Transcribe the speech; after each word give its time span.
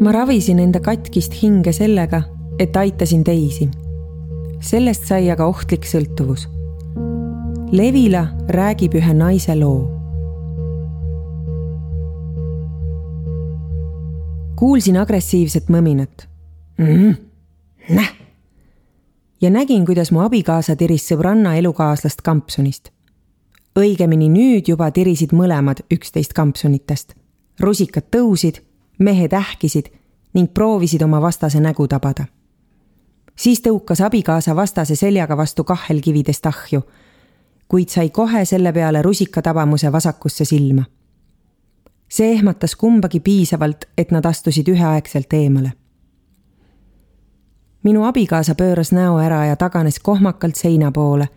ma 0.00 0.12
ravisin 0.12 0.58
enda 0.58 0.80
katkist 0.80 1.34
hinge 1.42 1.72
sellega, 1.72 2.22
et 2.58 2.76
aitasin 2.76 3.24
teisi. 3.24 3.68
sellest 4.60 5.06
sai 5.06 5.30
aga 5.30 5.46
ohtlik 5.46 5.86
sõltuvus. 5.86 6.46
Levila 7.72 8.26
räägib 8.48 8.94
ühe 8.94 9.14
naise 9.14 9.56
loo. 9.58 10.02
kuulsin 14.62 14.96
agressiivset 14.96 15.66
mõminat 15.74 16.28
mm. 16.78 17.14
näh. 17.90 18.12
ja 19.40 19.50
nägin, 19.50 19.86
kuidas 19.86 20.12
mu 20.14 20.20
abikaasa 20.22 20.76
tiris 20.76 21.08
sõbranna 21.10 21.56
elukaaslast 21.58 22.22
kampsunist. 22.22 22.92
õigemini 23.78 24.28
nüüd 24.30 24.68
juba 24.68 24.90
tirisid 24.90 25.34
mõlemad 25.34 25.82
üksteist 25.90 26.32
kampsunitest. 26.32 27.14
rusikad 27.60 28.06
tõusid 28.16 28.62
mehed 28.98 29.32
ähkisid 29.32 29.86
ning 30.32 30.54
proovisid 30.54 31.02
oma 31.02 31.20
vastase 31.20 31.60
nägu 31.60 31.88
tabada. 31.88 32.24
siis 33.36 33.60
tõukas 33.60 34.04
abikaasa 34.04 34.56
vastase 34.56 34.96
seljaga 34.96 35.36
vastu 35.36 35.64
kahelkividest 35.64 36.46
ahju, 36.46 36.82
kuid 37.68 37.88
sai 37.88 38.10
kohe 38.10 38.44
selle 38.44 38.72
peale 38.72 39.02
rusikatabamuse 39.02 39.92
vasakusse 39.92 40.44
silma. 40.44 40.84
see 42.08 42.32
ehmatas 42.32 42.76
kumbagi 42.76 43.20
piisavalt, 43.20 43.84
et 43.98 44.10
nad 44.10 44.24
astusid 44.24 44.68
üheaegselt 44.68 45.32
eemale. 45.32 45.72
minu 47.82 48.04
abikaasa 48.04 48.54
pööras 48.54 48.92
näo 48.92 49.18
ära 49.18 49.46
ja 49.46 49.56
taganes 49.56 49.98
kohmakalt 49.98 50.56
seina 50.56 50.92
poole 50.92 51.28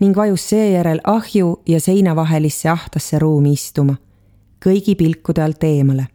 ning 0.00 0.16
vajus 0.16 0.48
seejärel 0.48 1.00
ahju 1.04 1.62
ja 1.66 1.80
seina 1.80 2.16
vahelisse 2.16 2.68
ahtasse 2.68 3.18
ruumi 3.18 3.52
istuma, 3.52 3.94
kõigi 4.64 4.94
pilkude 4.94 5.42
alt 5.42 5.64
eemale 5.64 6.13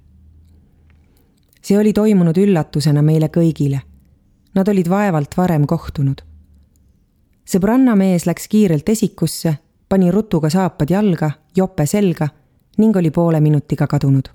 see 1.61 1.77
oli 1.77 1.93
toimunud 1.93 2.37
üllatusena 2.37 3.01
meile 3.01 3.29
kõigile. 3.33 3.81
Nad 4.55 4.67
olid 4.67 4.89
vaevalt 4.89 5.37
varem 5.37 5.67
kohtunud. 5.67 6.21
sõbranna 7.45 7.95
mees 7.95 8.25
läks 8.25 8.47
kiirelt 8.47 8.89
esikusse, 8.89 9.57
pani 9.89 10.11
rutuga 10.11 10.49
saapad 10.49 10.89
jalga, 10.89 11.31
jope 11.55 11.85
selga 11.85 12.29
ning 12.77 12.95
oli 12.95 13.11
poole 13.11 13.39
minutiga 13.39 13.87
kadunud. 13.87 14.29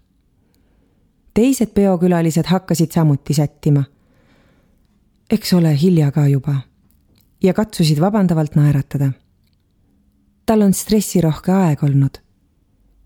teised 1.35 1.75
peokülalised 1.75 2.47
hakkasid 2.47 2.93
samuti 2.93 3.35
sättima. 3.35 3.85
eks 5.31 5.53
ole 5.53 5.81
hilja 5.83 6.11
ka 6.11 6.27
juba. 6.27 6.55
ja 7.43 7.55
katsusid 7.55 8.01
vabandavalt 8.01 8.55
naeratada. 8.55 9.13
tal 10.47 10.63
on 10.63 10.75
stressirohke 10.75 11.53
aeg 11.53 11.83
olnud, 11.83 12.19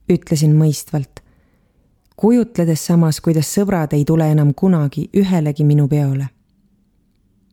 ütlesin 0.08 0.56
mõistvalt 0.56 1.17
kujutledes 2.20 2.86
samas, 2.86 3.20
kuidas 3.20 3.46
sõbrad 3.54 3.94
ei 3.94 4.04
tule 4.04 4.26
enam 4.32 4.50
kunagi 4.54 5.06
ühelegi 5.16 5.64
minu 5.64 5.88
peole. 5.88 6.26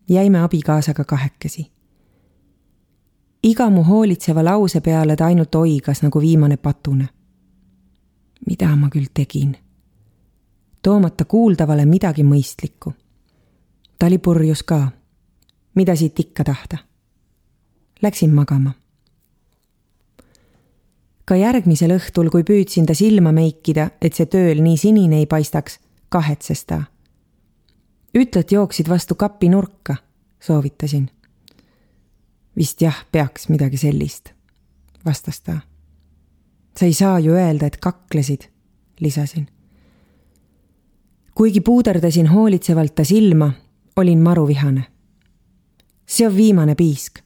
jäime 0.09 0.39
abikaasaga 0.39 1.03
kahekesi. 1.03 1.72
iga 3.44 3.69
mu 3.69 3.83
hoolitseva 3.83 4.45
lause 4.45 4.81
peale 4.81 5.16
ta 5.16 5.25
ainult 5.25 5.55
oigas 5.55 6.02
nagu 6.02 6.22
viimane 6.22 6.57
patune. 6.57 7.09
mida 8.47 8.75
ma 8.75 8.89
küll 8.89 9.05
tegin? 9.13 9.57
toomata 10.81 11.25
kuuldavale 11.25 11.85
midagi 11.85 12.23
mõistlikku. 12.23 12.94
ta 14.00 14.05
oli 14.05 14.17
purjus 14.17 14.63
ka. 14.63 14.91
mida 15.75 15.95
siit 15.95 16.19
ikka 16.19 16.44
tahta? 16.44 16.77
Läksin 18.02 18.33
magama 18.33 18.72
ka 21.25 21.37
järgmisel 21.39 21.95
õhtul, 21.95 22.29
kui 22.29 22.45
püüdsin 22.45 22.85
ta 22.85 22.93
silma 22.97 23.33
meikida, 23.33 23.89
et 24.01 24.13
see 24.13 24.29
tööl 24.29 24.61
nii 24.61 24.77
sinine 24.77 25.23
ei 25.23 25.29
paistaks, 25.29 25.79
kahetses 26.09 26.65
ta. 26.65 26.83
ütled, 28.15 28.51
jooksid 28.51 28.87
vastu 28.89 29.15
kapi 29.15 29.49
nurka, 29.49 29.95
soovitasin. 30.39 31.09
vist 32.57 32.81
jah, 32.81 33.05
peaks 33.11 33.49
midagi 33.49 33.77
sellist, 33.77 34.33
vastas 35.05 35.41
ta. 35.41 35.59
sa 36.77 36.85
ei 36.85 36.94
saa 36.94 37.19
ju 37.19 37.33
öelda, 37.33 37.66
et 37.66 37.77
kaklesid, 37.77 38.50
lisasin. 39.00 39.47
kuigi 41.35 41.61
puuderdasin 41.61 42.27
hoolitsevalt 42.27 42.95
ta 42.95 43.03
silma, 43.03 43.51
olin 43.95 44.21
maruvihane. 44.21 44.83
see 46.05 46.27
on 46.27 46.35
viimane 46.35 46.75
piisk. 46.75 47.19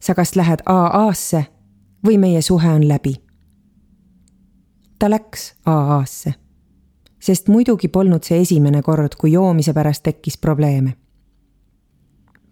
sa 0.00 0.14
kas 0.14 0.36
lähed 0.36 0.64
AA-sse 0.66 1.44
või 2.06 2.18
meie 2.18 2.42
suhe 2.42 2.68
on 2.68 2.88
läbi 2.88 3.21
ta 5.02 5.10
läks 5.10 5.54
AA-sse. 5.66 6.34
sest 7.18 7.48
muidugi 7.48 7.88
polnud 7.88 8.22
see 8.22 8.36
esimene 8.40 8.82
kord, 8.86 9.16
kui 9.18 9.32
joomise 9.32 9.72
pärast 9.74 10.02
tekkis 10.06 10.36
probleeme. 10.38 10.92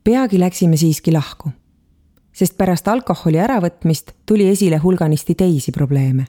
peagi 0.05 0.41
läksime 0.41 0.77
siiski 0.77 1.13
lahku, 1.13 1.53
sest 2.33 2.57
pärast 2.59 2.89
alkoholi 2.89 3.39
äravõtmist 3.39 4.11
tuli 4.27 4.49
esile 4.51 4.81
hulganisti 4.83 5.35
teisi 5.35 5.73
probleeme. 5.73 6.27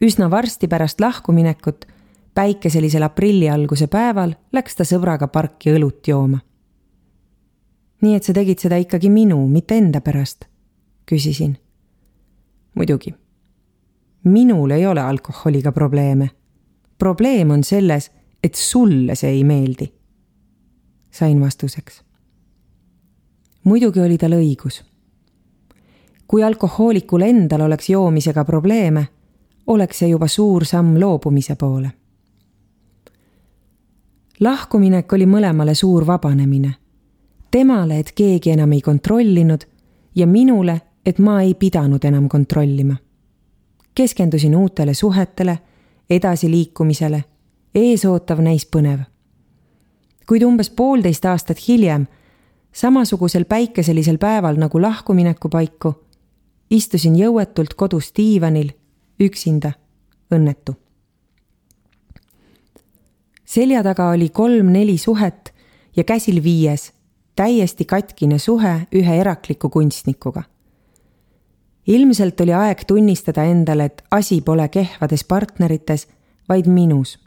üsna 0.00 0.30
varsti 0.30 0.68
pärast 0.68 1.00
lahkuminekut, 1.00 1.86
päikeselisel 2.34 3.02
aprilli 3.02 3.50
alguse 3.50 3.86
päeval, 3.86 4.34
läks 4.52 4.76
ta 4.76 4.84
sõbraga 4.84 5.26
parki 5.26 5.74
õlut 5.74 6.06
jooma. 6.06 6.38
nii 8.02 8.14
et 8.14 8.22
sa 8.22 8.32
tegid 8.32 8.58
seda 8.58 8.76
ikkagi 8.76 9.10
minu, 9.10 9.48
mitte 9.48 9.74
enda 9.74 10.00
pärast? 10.00 10.46
küsisin. 11.06 11.58
muidugi 12.74 13.14
minul 14.24 14.70
ei 14.70 14.86
ole 14.86 15.00
alkoholiga 15.00 15.72
probleeme. 15.72 16.30
probleem 16.98 17.50
on 17.50 17.64
selles, 17.64 18.10
et 18.44 18.54
sulle 18.54 19.14
see 19.14 19.30
ei 19.30 19.44
meeldi. 19.44 19.92
sain 21.10 21.40
vastuseks. 21.40 22.04
muidugi 23.64 24.00
oli 24.00 24.18
tal 24.18 24.32
õigus. 24.32 24.84
kui 26.26 26.44
alkohoolikul 26.44 27.20
endal 27.20 27.60
oleks 27.60 27.88
joomisega 27.88 28.44
probleeme, 28.44 29.08
oleks 29.66 29.98
see 29.98 30.08
juba 30.08 30.28
suur 30.28 30.64
samm 30.64 31.00
loobumise 31.00 31.56
poole. 31.56 31.92
lahkuminek 34.40 35.12
oli 35.12 35.26
mõlemale 35.26 35.74
suur 35.74 36.06
vabanemine. 36.06 36.74
temale, 37.50 37.98
et 37.98 38.12
keegi 38.12 38.50
enam 38.50 38.72
ei 38.72 38.80
kontrollinud 38.80 39.64
ja 40.14 40.26
minule, 40.26 40.80
et 41.06 41.18
ma 41.18 41.42
ei 41.42 41.54
pidanud 41.54 42.04
enam 42.04 42.28
kontrollima 42.28 42.96
keskendusin 44.00 44.56
uutele 44.56 44.94
suhetele, 44.94 45.58
edasiliikumisele, 46.10 47.24
eesootav 47.74 48.38
näis 48.40 48.64
põnev. 48.76 49.00
kuid 50.28 50.42
umbes 50.42 50.70
poolteist 50.70 51.24
aastat 51.24 51.58
hiljem, 51.68 52.06
samasugusel 52.72 53.44
päikeselisel 53.44 54.16
päeval 54.18 54.56
nagu 54.56 54.80
lahkumineku 54.82 55.48
paiku, 55.52 55.92
istusin 56.70 57.18
jõuetult 57.18 57.74
kodus 57.76 58.08
diivanil, 58.16 58.70
üksinda, 59.20 59.72
õnnetu. 60.32 60.74
selja 63.44 63.82
taga 63.82 64.08
oli 64.08 64.28
kolm-neli 64.28 64.96
suhet 64.98 65.52
ja 65.96 66.04
käsil 66.04 66.42
viies, 66.42 66.92
täiesti 67.36 67.84
katkine 67.84 68.38
suhe 68.38 68.74
ühe 68.94 69.20
erakliku 69.20 69.68
kunstnikuga 69.68 70.42
ilmselt 71.90 72.40
oli 72.40 72.54
aeg 72.54 72.84
tunnistada 72.86 73.44
endale, 73.50 73.90
et 73.90 74.02
asi 74.10 74.40
pole 74.46 74.68
kehvades 74.68 75.24
partnerites, 75.24 76.06
vaid 76.48 76.66
minus. 76.66 77.18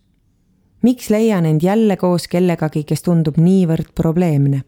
miks 0.84 1.10
leian 1.10 1.46
end 1.46 1.64
jälle 1.64 1.98
koos 1.98 2.28
kellegagi, 2.28 2.84
kes 2.84 3.04
tundub 3.04 3.38
niivõrd 3.38 3.94
probleemne? 3.96 4.64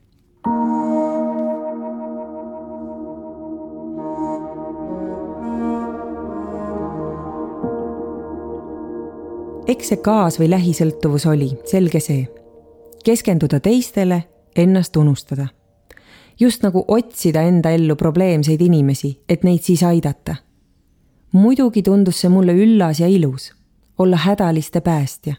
eks 9.67 9.87
see 9.89 9.97
kaas- 9.97 10.39
või 10.39 10.49
lähisõltuvus 10.49 11.25
oli, 11.25 11.57
selge 11.65 11.99
see. 11.99 12.27
keskenduda 13.03 13.59
teistele, 13.59 14.23
ennast 14.55 14.95
unustada 14.97 15.47
just 16.39 16.63
nagu 16.63 16.85
otsida 16.87 17.41
enda 17.41 17.71
ellu 17.71 17.95
probleemseid 17.95 18.61
inimesi, 18.61 19.19
et 19.29 19.43
neid 19.43 19.63
siis 19.63 19.83
aidata. 19.83 20.35
muidugi 21.31 21.83
tundus 21.83 22.21
see 22.21 22.29
mulle 22.29 22.53
üllas 22.53 22.99
ja 22.99 23.07
ilus, 23.07 23.53
olla 23.97 24.17
hädaliste 24.17 24.81
päästja. 24.81 25.35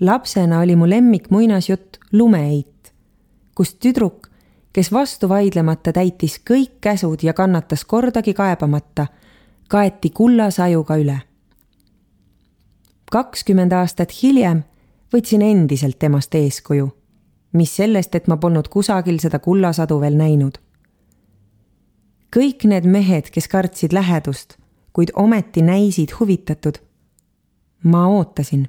lapsena 0.00 0.60
oli 0.60 0.76
mu 0.76 0.88
lemmik 0.88 1.30
muinasjutt 1.30 1.96
Lumeheit, 2.12 2.92
kus 3.54 3.74
tüdruk, 3.74 4.28
kes 4.72 4.92
vastu 4.92 5.28
vaidlemata 5.28 5.92
täitis 5.92 6.40
kõik 6.50 6.80
käsud 6.80 7.22
ja 7.22 7.32
kannatas 7.32 7.84
kordagi 7.84 8.34
kaebamata, 8.34 9.06
kaeti 9.68 10.10
kullasajuga 10.10 10.96
üle. 10.96 11.18
kakskümmend 13.10 13.72
aastat 13.72 14.22
hiljem 14.22 14.62
võtsin 15.14 15.42
endiselt 15.42 15.98
temast 15.98 16.34
eeskuju 16.34 16.90
mis 17.52 17.76
sellest, 17.76 18.14
et 18.14 18.28
ma 18.28 18.36
polnud 18.36 18.68
kusagil 18.68 19.18
seda 19.22 19.38
kullasadu 19.38 20.00
veel 20.00 20.16
näinud. 20.16 20.58
kõik 22.36 22.66
need 22.68 22.84
mehed, 22.84 23.30
kes 23.30 23.48
kartsid 23.48 23.92
lähedust, 23.92 24.58
kuid 24.92 25.10
ometi 25.14 25.62
näisid 25.62 26.12
huvitatud. 26.20 26.78
ma 27.82 28.08
ootasin. 28.08 28.68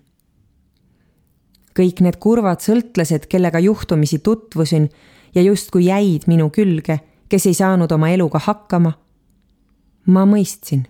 kõik 1.79 2.01
need 2.01 2.17
kurvad 2.19 2.59
sõltlased, 2.59 3.27
kellega 3.27 3.59
juhtumisi 3.59 4.19
tutvusin 4.19 4.89
ja 5.35 5.41
justkui 5.41 5.85
jäid 5.85 6.27
minu 6.27 6.49
külge, 6.49 6.99
kes 7.29 7.45
ei 7.45 7.53
saanud 7.53 7.91
oma 7.91 8.09
eluga 8.09 8.39
hakkama. 8.39 8.91
ma 10.05 10.25
mõistsin. 10.25 10.87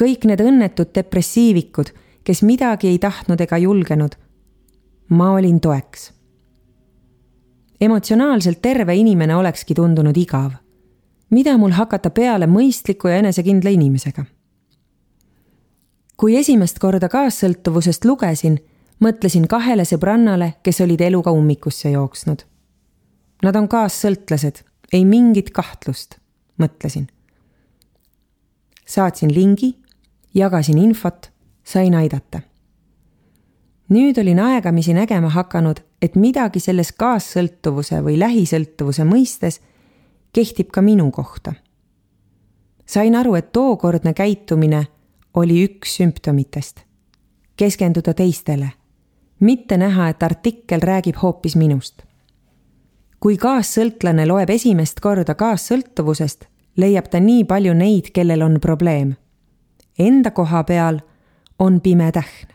kõik 0.00 0.24
need 0.24 0.40
õnnetud 0.40 0.94
depressiivikud, 0.94 1.92
kes 2.24 2.42
midagi 2.42 2.88
ei 2.88 2.98
tahtnud 2.98 3.40
ega 3.40 3.58
julgenud. 3.58 4.16
ma 5.08 5.32
olin 5.32 5.60
toeks. 5.60 6.12
Emotsionaalselt 7.80 8.62
terve 8.62 8.96
inimene 8.96 9.36
olekski 9.36 9.74
tundunud 9.74 10.16
igav. 10.16 10.50
mida 11.30 11.58
mul 11.58 11.70
hakata 11.70 12.10
peale 12.10 12.46
mõistliku 12.46 13.08
ja 13.08 13.16
enesekindla 13.16 13.70
inimesega? 13.70 14.24
kui 16.16 16.36
esimest 16.36 16.78
korda 16.78 17.08
kaassõltuvusest 17.08 18.04
lugesin 18.04 18.58
mõtlesin 19.00 19.46
kahele 19.48 19.84
sõbrannale, 19.88 20.54
kes 20.62 20.80
olid 20.84 21.00
eluga 21.00 21.32
ummikusse 21.32 21.90
jooksnud. 21.90 22.44
Nad 23.42 23.56
on 23.56 23.68
kaassõltlased, 23.68 24.62
ei 24.92 25.04
mingit 25.04 25.50
kahtlust, 25.50 26.18
mõtlesin. 26.60 27.08
saatsin 28.86 29.34
lingi, 29.34 29.78
jagasin 30.34 30.78
infot, 30.78 31.30
sain 31.64 31.94
aidata. 31.94 32.40
nüüd 33.88 34.18
olin 34.18 34.38
aegamisi 34.40 34.94
nägema 34.94 35.28
hakanud, 35.28 35.80
et 36.02 36.14
midagi 36.16 36.60
selles 36.60 36.92
kaassõltuvuse 36.92 38.00
või 38.04 38.18
lähisõltuvuse 38.18 39.04
mõistes 39.04 39.60
kehtib 40.32 40.70
ka 40.70 40.82
minu 40.82 41.10
kohta. 41.10 41.52
sain 42.86 43.14
aru, 43.14 43.34
et 43.34 43.52
tookordne 43.52 44.14
käitumine 44.14 44.86
oli 45.34 45.64
üks 45.64 45.96
sümptomitest. 45.96 46.80
keskenduda 47.56 48.14
teistele 48.14 48.80
mitte 49.40 49.76
näha, 49.76 50.08
et 50.08 50.22
artikkel 50.22 50.80
räägib 50.80 51.16
hoopis 51.22 51.56
minust. 51.56 52.02
kui 53.20 53.36
kaassõltlane 53.36 54.24
loeb 54.24 54.48
esimest 54.50 55.00
korda 55.04 55.34
kaassõltuvusest, 55.34 56.46
leiab 56.76 57.10
ta 57.12 57.20
nii 57.20 57.44
palju 57.44 57.74
neid, 57.76 58.14
kellel 58.16 58.42
on 58.42 58.56
probleem. 58.60 59.10
Enda 59.98 60.30
koha 60.30 60.62
peal 60.64 61.02
on 61.58 61.80
pime 61.80 62.12
tähn. 62.12 62.49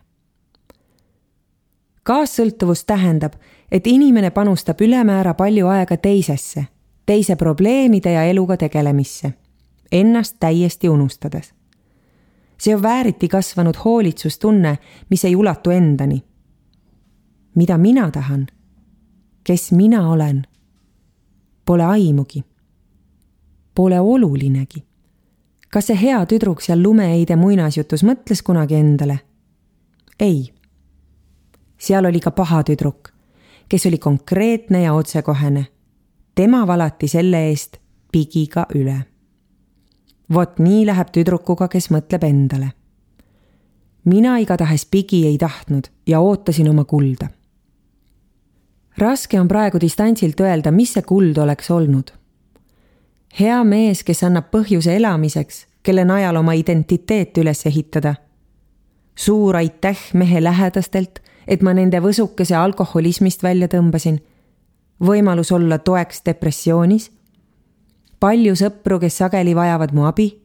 Kaassõltuvus 2.06 2.86
tähendab, 2.86 3.34
et 3.72 3.88
inimene 3.88 4.30
panustab 4.32 4.82
ülemäära 4.82 5.34
palju 5.34 5.68
aega 5.68 5.98
teisesse, 5.98 6.68
teise 7.06 7.36
probleemide 7.36 8.12
ja 8.12 8.24
eluga 8.24 8.58
tegelemisse, 8.58 9.34
ennast 9.92 10.36
täiesti 10.40 10.90
unustades. 10.90 11.54
see 12.58 12.76
on 12.76 12.82
vääriti 12.82 13.28
kasvanud 13.28 13.76
hoolitsustunne, 13.86 14.78
mis 15.10 15.26
ei 15.26 15.36
ulatu 15.36 15.70
endani 15.70 16.24
mida 17.56 17.78
mina 17.78 18.12
tahan, 18.12 18.48
kes 19.44 19.72
mina 19.72 20.10
olen, 20.10 20.44
pole 21.66 21.84
aimugi. 21.84 22.44
Pole 23.76 24.00
olulinegi. 24.00 24.84
kas 25.70 25.88
see 25.88 25.98
hea 26.02 26.22
tüdruk 26.26 26.62
seal 26.64 26.80
lumeheide 26.84 27.36
muinasjutus 27.36 28.04
mõtles 28.08 28.44
kunagi 28.44 28.76
endale? 28.76 29.20
ei. 30.20 30.55
Seal 31.78 32.06
oli 32.06 32.20
ka 32.20 32.32
paha 32.32 32.64
tüdruk, 32.64 33.12
kes 33.70 33.86
oli 33.86 33.98
konkreetne 33.98 34.82
ja 34.82 34.94
otsekohene. 34.94 35.66
tema 36.36 36.68
valati 36.68 37.08
selle 37.08 37.48
eest 37.48 37.78
pigiga 38.12 38.66
üle. 38.76 39.06
vot 40.34 40.60
nii 40.60 40.86
läheb 40.86 41.12
tüdrukuga, 41.12 41.68
kes 41.68 41.92
mõtleb 41.92 42.24
endale 42.24 42.72
mina 44.06 44.38
igatahes 44.38 44.86
pigi 44.86 45.26
ei 45.28 45.38
tahtnud 45.38 45.84
ja 46.08 46.20
ootasin 46.20 46.70
oma 46.70 46.84
kulda 46.84 47.28
raske 48.98 49.40
on 49.40 49.48
praegu 49.48 49.80
distantsilt 49.82 50.40
öelda, 50.40 50.72
mis 50.72 50.94
see 50.94 51.04
kuld 51.04 51.38
oleks 51.38 51.72
olnud. 51.72 52.12
hea 53.40 53.64
mees, 53.64 54.04
kes 54.04 54.24
annab 54.24 54.48
põhjuse 54.52 54.96
elamiseks, 54.96 55.66
kelle 55.84 56.06
najal 56.06 56.36
oma 56.36 56.54
identiteet 56.54 57.38
üles 57.38 57.66
ehitada. 57.66 58.16
suur 59.16 59.56
aitäh 59.56 60.00
mehe 60.14 60.44
lähedastelt, 60.44 61.20
et 61.48 61.62
ma 61.62 61.74
nende 61.74 62.00
võsukese 62.00 62.56
alkoholismist 62.56 63.44
välja 63.44 63.68
tõmbasin. 63.68 64.20
võimalus 65.00 65.52
olla 65.52 65.78
toeks 65.78 66.22
depressioonis. 66.26 67.12
palju 68.20 68.56
sõpru, 68.56 69.00
kes 69.00 69.18
sageli 69.18 69.56
vajavad 69.56 69.94
mu 69.94 70.06
abi. 70.06 70.42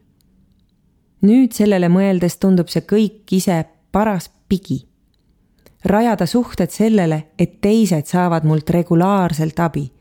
nüüd 1.22 1.52
sellele 1.52 1.88
mõeldes 1.88 2.38
tundub 2.38 2.68
see 2.68 2.82
kõik 2.82 3.32
ise 3.32 3.64
paras 3.92 4.30
pigi 4.48 4.90
rajada 5.84 6.26
suhted 6.26 6.70
sellele, 6.70 7.22
et 7.38 7.60
teised 7.60 8.06
saavad 8.06 8.44
mult 8.44 8.70
regulaarselt 8.70 9.60
abi. 9.60 9.92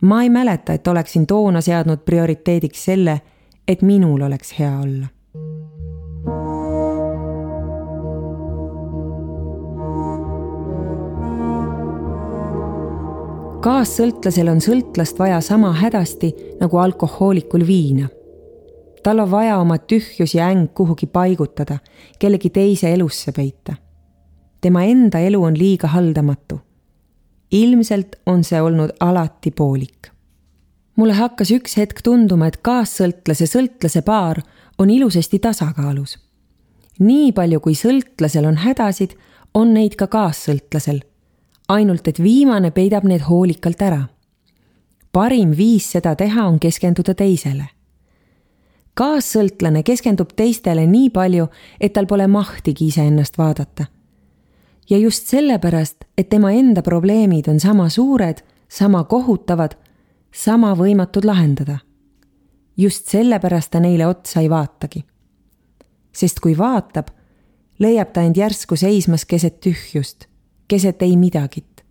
ma 0.00 0.22
ei 0.22 0.30
mäleta, 0.30 0.72
et 0.72 0.86
oleksin 0.86 1.26
toona 1.26 1.60
seadnud 1.60 1.98
prioriteediks 2.04 2.84
selle, 2.84 3.20
et 3.68 3.82
minul 3.82 4.20
oleks 4.20 4.58
hea 4.58 4.78
olla. 4.78 5.06
Kaassõltlasel 13.66 14.48
on 14.48 14.60
sõltlast 14.62 15.18
vaja 15.18 15.40
sama 15.42 15.72
hädasti 15.74 16.34
nagu 16.60 16.78
alkohoolikul 16.78 17.66
viina. 17.66 18.08
tal 19.02 19.20
on 19.20 19.30
vaja 19.30 19.58
oma 19.58 19.78
tühjus 19.78 20.34
ja 20.34 20.48
äng 20.50 20.70
kuhugi 20.74 21.06
paigutada, 21.06 21.78
kellegi 22.18 22.50
teise 22.50 22.92
elusse 22.92 23.32
peita 23.32 23.74
tema 24.66 24.82
enda 24.82 25.20
elu 25.22 25.42
on 25.42 25.58
liiga 25.58 25.88
haldamatu. 25.88 26.60
ilmselt 27.52 28.16
on 28.26 28.44
see 28.44 28.60
olnud 28.62 28.90
alati 29.00 29.50
poolik. 29.50 30.08
mulle 30.96 31.12
hakkas 31.12 31.50
üks 31.50 31.76
hetk 31.76 32.02
tunduma, 32.02 32.46
et 32.46 32.56
kaassõltlase 32.56 33.46
sõltlase 33.46 34.02
paar 34.02 34.40
on 34.78 34.90
ilusasti 34.90 35.38
tasakaalus. 35.38 36.18
nii 36.98 37.32
palju, 37.32 37.60
kui 37.60 37.74
sõltlasel 37.74 38.46
on 38.46 38.56
hädasid, 38.56 39.14
on 39.54 39.74
neid 39.74 39.94
ka 39.94 40.06
kaassõltlasel. 40.06 41.00
Ainult 41.68 42.08
et 42.08 42.22
viimane 42.22 42.70
peidab 42.70 43.04
need 43.04 43.20
hoolikalt 43.28 43.82
ära. 43.82 44.06
parim 45.12 45.56
viis 45.56 45.90
seda 45.92 46.14
teha 46.14 46.46
on 46.46 46.60
keskenduda 46.60 47.14
teisele 47.14 47.68
kaassõltlane 48.96 49.82
keskendub 49.82 50.30
teistele 50.36 50.86
nii 50.86 51.10
palju, 51.10 51.48
et 51.80 51.92
tal 51.92 52.06
pole 52.06 52.26
mahtigi 52.26 52.86
iseennast 52.86 53.38
vaadata 53.38 53.86
ja 54.90 54.98
just 54.98 55.26
sellepärast, 55.26 56.04
et 56.18 56.28
tema 56.28 56.52
enda 56.52 56.82
probleemid 56.82 57.48
on 57.48 57.60
sama 57.60 57.88
suured, 57.88 58.42
sama 58.68 59.04
kohutavad, 59.04 59.74
sama 60.32 60.74
võimatud 60.74 61.24
lahendada. 61.24 61.78
just 62.76 63.08
sellepärast 63.08 63.70
ta 63.70 63.80
neile 63.80 64.06
otsa 64.06 64.40
ei 64.40 64.50
vaatagi. 64.50 65.04
sest 66.12 66.40
kui 66.40 66.58
vaatab, 66.58 67.06
leiab 67.78 68.12
ta 68.12 68.22
end 68.22 68.36
järsku 68.36 68.76
seismas 68.76 69.24
keset 69.24 69.60
tühjust, 69.60 70.26
keset 70.68 71.02
ei 71.02 71.16
midagit. 71.16 71.84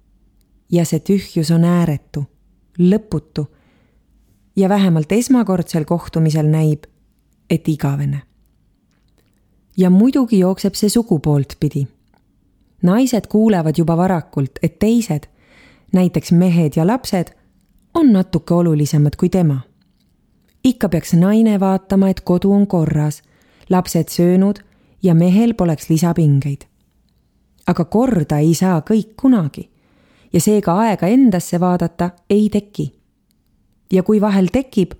ja 0.72 0.86
see 0.86 1.00
tühjus 1.00 1.51
on 1.51 1.63
ääretu, 1.63 2.25
lõputu. 2.79 3.46
ja 4.55 4.70
vähemalt 4.70 5.12
esmakordsel 5.12 5.86
kohtumisel 5.86 6.48
näib, 6.48 6.84
et 7.50 7.67
igavene. 7.67 8.22
ja 9.77 9.89
muidugi 9.89 10.39
jookseb 10.39 10.74
see 10.74 10.89
sugupoolt 10.89 11.58
pidi 11.60 11.88
naised 12.86 13.27
kuulevad 13.29 13.77
juba 13.77 13.98
varakult, 13.98 14.60
et 14.63 14.79
teised, 14.79 15.27
näiteks 15.94 16.32
mehed 16.32 16.75
ja 16.75 16.88
lapsed, 16.88 17.34
on 17.94 18.13
natuke 18.13 18.53
olulisemad 18.53 19.15
kui 19.20 19.29
tema. 19.29 19.62
ikka 20.63 20.89
peaks 20.89 21.13
naine 21.13 21.60
vaatama, 21.60 22.10
et 22.10 22.22
kodu 22.22 22.51
on 22.51 22.67
korras, 22.67 23.22
lapsed 23.70 24.10
söönud 24.10 24.60
ja 25.03 25.15
mehel 25.15 25.53
poleks 25.53 25.89
lisapingeid. 25.89 26.65
Aga 27.67 27.86
korda 27.86 28.39
ei 28.39 28.53
saa 28.53 28.81
kõik 28.81 29.15
kunagi 29.17 29.69
ja 30.34 30.41
seega 30.41 30.75
aega 30.84 31.07
endasse 31.07 31.60
vaadata 31.60 32.10
ei 32.29 32.50
teki. 32.50 32.91
ja 33.93 34.03
kui 34.03 34.22
vahel 34.22 34.48
tekib, 34.51 34.91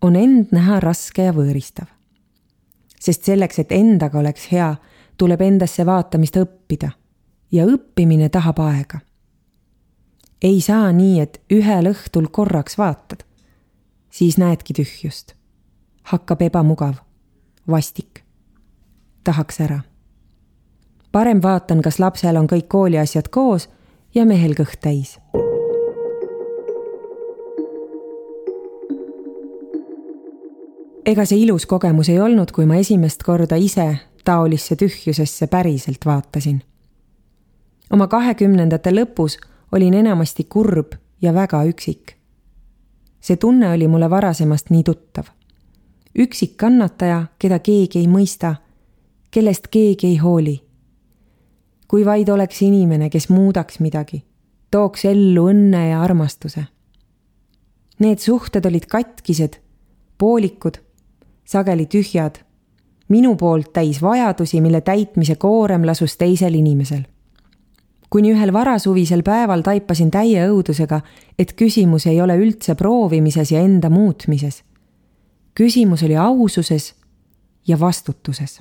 on 0.00 0.16
end 0.16 0.52
näha 0.52 0.80
raske 0.80 1.22
ja 1.22 1.32
võõristav. 1.32 1.86
sest 3.00 3.24
selleks, 3.24 3.58
et 3.58 3.72
endaga 3.72 4.18
oleks 4.18 4.48
hea, 4.52 4.76
tuleb 5.16 5.40
endasse 5.40 5.86
vaatamist 5.86 6.36
õppida 6.36 6.90
ja 7.52 7.66
õppimine 7.66 8.28
tahab 8.28 8.58
aega. 8.58 9.00
ei 10.42 10.60
saa 10.60 10.92
nii, 10.92 11.20
et 11.20 11.40
ühel 11.52 11.92
õhtul 11.92 12.28
korraks 12.30 12.78
vaatad, 12.78 13.24
siis 14.10 14.38
näedki 14.38 14.74
tühjust. 14.74 15.34
hakkab 16.02 16.42
ebamugav, 16.42 16.94
vastik. 17.70 18.24
tahaks 19.24 19.60
ära. 19.60 19.87
Parem 21.12 21.42
vaatan, 21.42 21.82
kas 21.82 21.98
lapsel 21.98 22.36
on 22.36 22.46
kõik 22.46 22.68
kooliasjad 22.68 23.28
koos 23.28 23.68
ja 24.14 24.24
mehel 24.24 24.54
kõht 24.54 24.80
täis 24.80 25.18
ega 31.08 31.24
see 31.24 31.38
ilus 31.40 31.64
kogemus 31.66 32.10
ei 32.12 32.20
olnud, 32.20 32.50
kui 32.52 32.66
ma 32.68 32.76
esimest 32.76 33.22
korda 33.24 33.56
ise 33.56 33.86
taolisse 34.24 34.76
tühjusesse 34.76 35.46
päriselt 35.46 36.04
vaatasin. 36.06 36.62
oma 37.92 38.06
kahekümnendate 38.06 38.90
lõpus 38.92 39.38
olin 39.72 39.94
enamasti 39.94 40.44
kurb 40.44 40.92
ja 41.22 41.34
väga 41.34 41.62
üksik. 41.64 42.12
see 43.20 43.36
tunne 43.36 43.70
oli 43.72 43.88
mulle 43.88 44.10
varasemast 44.10 44.70
nii 44.70 44.82
tuttav. 44.84 45.24
üksik 46.18 46.56
kannataja, 46.56 47.26
keda 47.38 47.58
keegi 47.58 47.98
ei 47.98 48.06
mõista, 48.06 48.54
kellest 49.30 49.68
keegi 49.68 50.06
ei 50.06 50.16
hooli. 50.16 50.60
Kui 51.88 52.04
vaid 52.04 52.28
oleks 52.28 52.62
inimene, 52.62 53.08
kes 53.10 53.28
muudaks 53.28 53.80
midagi, 53.80 54.22
tooks 54.70 55.04
ellu 55.08 55.48
õnne 55.50 55.88
ja 55.88 56.02
armastuse. 56.02 56.66
Need 57.98 58.20
suhted 58.22 58.66
olid 58.66 58.86
katkised, 58.86 59.58
poolikud, 60.18 60.78
sageli 61.44 61.86
tühjad, 61.86 62.42
minu 63.08 63.34
poolt 63.36 63.72
täis 63.72 64.02
vajadusi, 64.02 64.60
mille 64.60 64.80
täitmise 64.80 65.34
koorem 65.40 65.86
lasus 65.88 66.16
teisel 66.20 66.54
inimesel 66.54 67.06
kuni 68.10 68.32
ühel 68.32 68.52
varasuvisel 68.52 69.22
päeval 69.24 69.62
taipasin 69.64 70.10
täie 70.10 70.46
õudusega, 70.48 71.00
et 71.38 71.52
küsimus 71.58 72.06
ei 72.08 72.20
ole 72.24 72.38
üldse 72.40 72.74
proovimises 72.74 73.52
ja 73.52 73.60
enda 73.60 73.90
muutmises. 73.90 74.62
küsimus 75.54 76.02
oli 76.02 76.16
aususes 76.16 76.94
ja 77.66 77.80
vastutuses. 77.80 78.60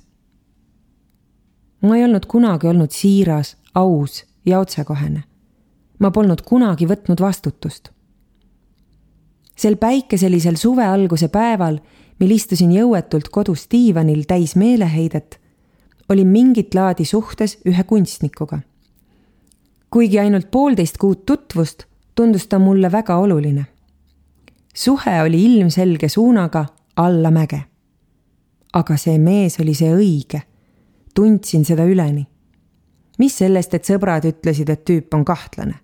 Ma 1.81 1.97
ei 1.97 2.03
olnud 2.03 2.25
kunagi 2.25 2.67
olnud 2.67 2.91
siiras, 2.91 3.57
aus 3.75 4.25
ja 4.45 4.59
otsekohene. 4.59 5.23
ma 5.99 6.11
polnud 6.11 6.41
kunagi 6.41 6.85
võtnud 6.85 7.21
vastutust. 7.21 7.89
sel 9.55 9.75
päikeselisel 9.75 10.55
suve 10.55 10.85
alguse 10.85 11.27
päeval, 11.27 11.79
mil 12.19 12.31
istusin 12.31 12.71
jõuetult 12.71 13.29
kodus 13.29 13.67
diivanil 13.71 14.23
täis 14.25 14.55
meeleheidet, 14.55 15.39
olin 16.09 16.27
mingit 16.27 16.73
laadi 16.73 17.05
suhtes 17.05 17.57
ühe 17.65 17.83
kunstnikuga 17.83 18.59
kuigi 19.89 20.19
ainult 20.19 20.51
poolteist 20.51 20.97
kuud 20.97 21.23
tutvust, 21.25 21.85
tundus 22.15 22.47
ta 22.47 22.59
mulle 22.59 22.91
väga 22.91 23.15
oluline. 23.17 23.65
suhe 24.73 25.21
oli 25.21 25.43
ilmselge 25.43 26.09
suunaga 26.09 26.65
allamäge. 26.95 27.63
aga 28.73 28.97
see 28.97 29.17
mees 29.17 29.59
oli 29.59 29.73
see 29.73 29.93
õige. 29.95 30.41
Tundsin 31.17 31.65
seda 31.65 31.85
üleni. 31.85 32.27
mis 33.17 33.37
sellest, 33.37 33.73
et 33.73 33.85
sõbrad 33.89 34.25
ütlesid, 34.29 34.69
et 34.69 34.85
tüüp 34.85 35.13
on 35.13 35.25
kahtlane. 35.25 35.79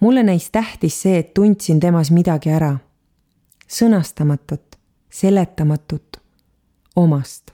mulle 0.00 0.22
näis 0.22 0.50
tähtis 0.50 1.02
see, 1.02 1.18
et 1.18 1.34
tundsin 1.34 1.80
temas 1.80 2.10
midagi 2.10 2.50
ära. 2.50 2.78
sõnastamatut, 3.68 4.78
seletamatut, 5.10 6.16
omast. 6.96 7.52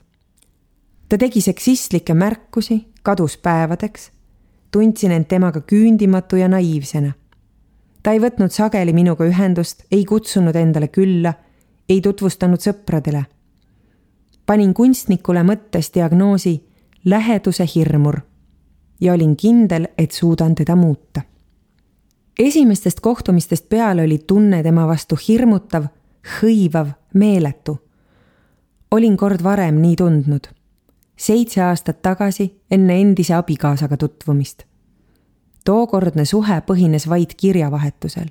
ta 1.09 1.17
tegi 1.17 1.41
seksistlikke 1.41 2.13
märkusi, 2.13 2.87
kadus 3.03 3.37
päevadeks 3.37 4.11
tundsin 4.71 5.11
end 5.11 5.25
temaga 5.25 5.61
küündimatu 5.61 6.35
ja 6.35 6.47
naiivsena. 6.47 7.11
ta 8.03 8.11
ei 8.11 8.19
võtnud 8.19 8.49
sageli 8.49 8.93
minuga 8.93 9.25
ühendust, 9.27 9.83
ei 9.91 10.05
kutsunud 10.05 10.55
endale 10.55 10.87
külla, 10.87 11.33
ei 11.89 12.01
tutvustanud 12.01 12.59
sõpradele. 12.63 13.25
Panin 14.45 14.73
kunstnikule 14.73 15.43
mõttes 15.43 15.91
diagnoosi 15.93 16.67
läheduse 17.05 17.65
hirmur 17.75 18.19
ja 19.01 19.13
olin 19.13 19.35
kindel, 19.37 19.87
et 19.97 20.11
suudan 20.11 20.55
teda 20.55 20.75
muuta. 20.75 21.21
esimestest 22.39 22.99
kohtumistest 22.99 23.69
peale 23.69 24.03
oli 24.03 24.17
tunne 24.17 24.63
tema 24.63 24.87
vastu 24.87 25.17
hirmutav, 25.27 25.85
hõivav, 26.41 26.87
meeletu. 27.13 27.79
olin 28.91 29.17
kord 29.17 29.43
varem 29.43 29.81
nii 29.81 29.95
tundnud 29.95 30.47
seitse 31.21 31.61
aastat 31.61 32.01
tagasi 32.01 32.47
enne 32.71 33.01
endise 33.01 33.33
abikaasaga 33.33 33.97
tutvumist. 33.97 34.63
tookordne 35.65 36.25
suhe 36.25 36.61
põhines 36.65 37.09
vaid 37.09 37.35
kirjavahetusel. 37.37 38.27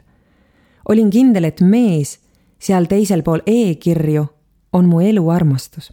olin 0.89 1.11
kindel, 1.11 1.45
et 1.45 1.61
mees 1.61 2.19
seal 2.59 2.85
teisel 2.85 3.23
pool 3.23 3.41
e-kirju 3.47 4.27
on 4.73 4.87
mu 4.87 5.01
elu 5.01 5.29
armastus. 5.31 5.93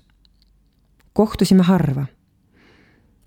Kohtusime 1.18 1.64
harva. 1.64 2.06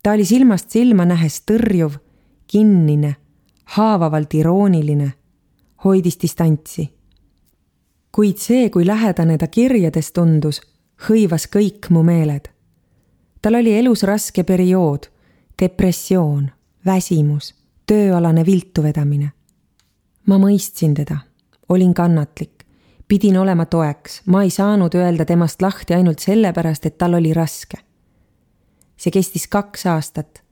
ta 0.02 0.12
oli 0.12 0.24
silmast 0.24 0.70
silma 0.70 1.04
nähes 1.04 1.42
tõrjuv, 1.50 1.98
kinnine, 2.46 3.16
haavavalt 3.64 4.34
irooniline, 4.34 5.12
hoidis 5.84 6.20
distantsi. 6.22 6.86
kuid 8.12 8.38
see, 8.38 8.70
kui 8.70 8.86
lähedane 8.86 9.38
ta 9.38 9.46
kirjades 9.46 10.12
tundus, 10.12 10.62
hõivas 11.08 11.50
kõik 11.50 11.90
mu 11.90 12.02
meeled 12.02 12.50
tal 13.42 13.54
oli 13.54 13.74
elus 13.78 14.02
raske 14.02 14.44
periood, 14.44 15.06
depressioon, 15.62 16.50
väsimus, 16.86 17.54
tööalane 17.86 18.44
viltu 18.46 18.82
vedamine. 18.82 19.32
ma 20.26 20.38
mõistsin 20.38 20.94
teda, 20.94 21.16
olin 21.68 21.94
kannatlik, 21.94 22.59
pidin 23.10 23.38
olema 23.38 23.66
toeks, 23.66 24.22
ma 24.26 24.42
ei 24.46 24.50
saanud 24.50 24.94
öelda 24.94 25.24
temast 25.26 25.62
lahti 25.62 25.94
ainult 25.94 26.22
sellepärast, 26.22 26.86
et 26.86 26.98
tal 26.98 27.14
oli 27.18 27.34
raske. 27.34 27.78
see 28.96 29.10
kestis 29.10 29.48
kaks 29.48 29.86
aastat. 29.86 30.42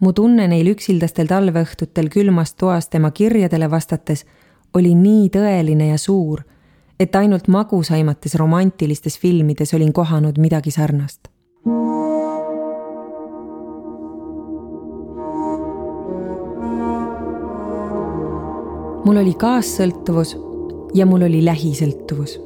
mu 0.00 0.12
tunne 0.12 0.48
neil 0.48 0.72
üksildastel 0.72 1.30
talveõhtutel 1.30 2.08
külmas 2.10 2.54
toas 2.54 2.88
tema 2.88 3.10
kirjadele 3.10 3.70
vastates 3.70 4.26
oli 4.74 4.94
nii 4.94 5.28
tõeline 5.28 5.90
ja 5.92 5.98
suur, 5.98 6.42
et 7.00 7.16
ainult 7.16 7.48
magusaimates 7.48 8.34
romantilistes 8.34 9.18
filmides 9.18 9.74
olin 9.74 9.92
kohanud 9.92 10.38
midagi 10.38 10.70
sarnast 10.70 11.28
mul 19.04 19.16
oli 19.16 19.34
kaassõltuvus 19.34 20.49
ja 20.94 21.06
mul 21.06 21.22
oli 21.22 21.44
lähisõltuvus. 21.44 22.40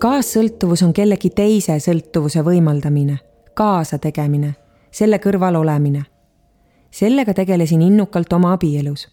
kaassõltuvus 0.00 0.82
on 0.82 0.92
kellegi 0.92 1.30
teise 1.30 1.78
sõltuvuse 1.80 2.42
võimaldamine, 2.44 3.18
kaasategemine, 3.54 4.54
selle 4.90 5.18
kõrval 5.18 5.56
olemine. 5.56 6.04
sellega 6.90 7.34
tegelesin 7.34 7.82
innukalt 7.82 8.32
oma 8.32 8.52
abielus. 8.52 9.08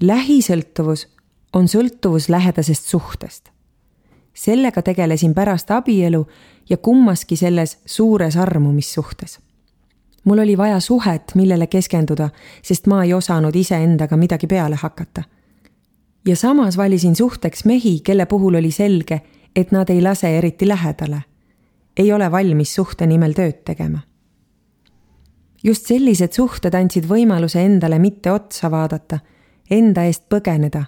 lähisõltuvus 0.00 1.08
on 1.52 1.68
sõltuvus 1.68 2.28
lähedasest 2.28 2.86
suhtest. 2.86 3.48
sellega 4.34 4.82
tegelesin 4.82 5.34
pärast 5.34 5.70
abielu 5.70 6.26
ja 6.70 6.76
kummaski 6.76 7.36
selles 7.36 7.78
suures 7.86 8.36
armumissuhtes 8.36 9.38
mul 10.24 10.38
oli 10.38 10.58
vaja 10.58 10.80
suhet, 10.80 11.32
millele 11.34 11.66
keskenduda, 11.66 12.28
sest 12.62 12.86
ma 12.86 13.04
ei 13.04 13.14
osanud 13.14 13.54
iseendaga 13.56 14.16
midagi 14.16 14.46
peale 14.46 14.76
hakata. 14.76 15.22
Ja 16.28 16.36
samas 16.36 16.76
valisin 16.76 17.16
suhteks 17.16 17.64
mehi, 17.64 18.00
kelle 18.00 18.26
puhul 18.26 18.54
oli 18.54 18.70
selge, 18.70 19.20
et 19.56 19.72
nad 19.72 19.88
ei 19.88 20.02
lase 20.02 20.38
eriti 20.38 20.68
lähedale. 20.68 21.22
ei 21.96 22.12
ole 22.12 22.30
valmis 22.30 22.74
suhte 22.74 23.06
nimel 23.06 23.32
tööd 23.32 23.64
tegema. 23.64 23.98
just 25.64 25.86
sellised 25.86 26.32
suhted 26.32 26.74
andsid 26.74 27.08
võimaluse 27.08 27.64
endale 27.64 27.98
mitte 27.98 28.32
otsa 28.32 28.70
vaadata, 28.70 29.18
enda 29.70 30.04
eest 30.04 30.28
põgeneda, 30.28 30.84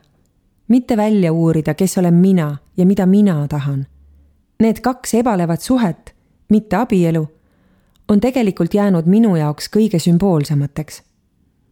mitte 0.68 0.96
välja 0.96 1.32
uurida, 1.32 1.74
kes 1.74 1.98
olen 1.98 2.14
mina 2.14 2.56
ja 2.76 2.86
mida 2.86 3.06
mina 3.06 3.48
tahan. 3.48 3.86
Need 4.60 4.80
kaks 4.80 5.14
ebalevat 5.14 5.60
suhet, 5.60 6.14
mitte 6.48 6.76
abielu 6.76 7.28
on 8.08 8.20
tegelikult 8.20 8.74
jäänud 8.74 9.06
minu 9.06 9.36
jaoks 9.36 9.70
kõige 9.76 9.98
sümboolsemateks. 9.98 11.02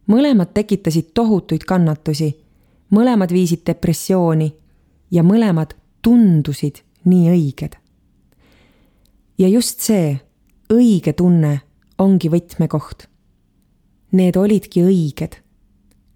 mõlemad 0.07 0.53
tekitasid 0.53 1.11
tohutuid 1.13 1.61
kannatusi, 1.67 2.48
mõlemad 2.95 3.31
viisid 3.33 3.65
depressiooni 3.67 4.49
ja 5.11 5.23
mõlemad 5.23 5.75
tundusid 6.01 6.81
nii 7.05 7.29
õiged. 7.29 7.77
ja 9.37 9.47
just 9.47 9.79
see 9.79 10.19
õige 10.69 11.13
tunne 11.13 11.61
ongi 11.97 12.29
võtmekoht. 12.29 13.07
Need 14.11 14.35
olidki 14.35 14.81
õiged. 14.83 15.37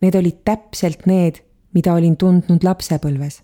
Need 0.01 0.15
olid 0.15 0.44
täpselt 0.44 1.06
need, 1.06 1.39
mida 1.74 1.94
olin 1.94 2.18
tundnud 2.18 2.63
lapsepõlves. 2.63 3.42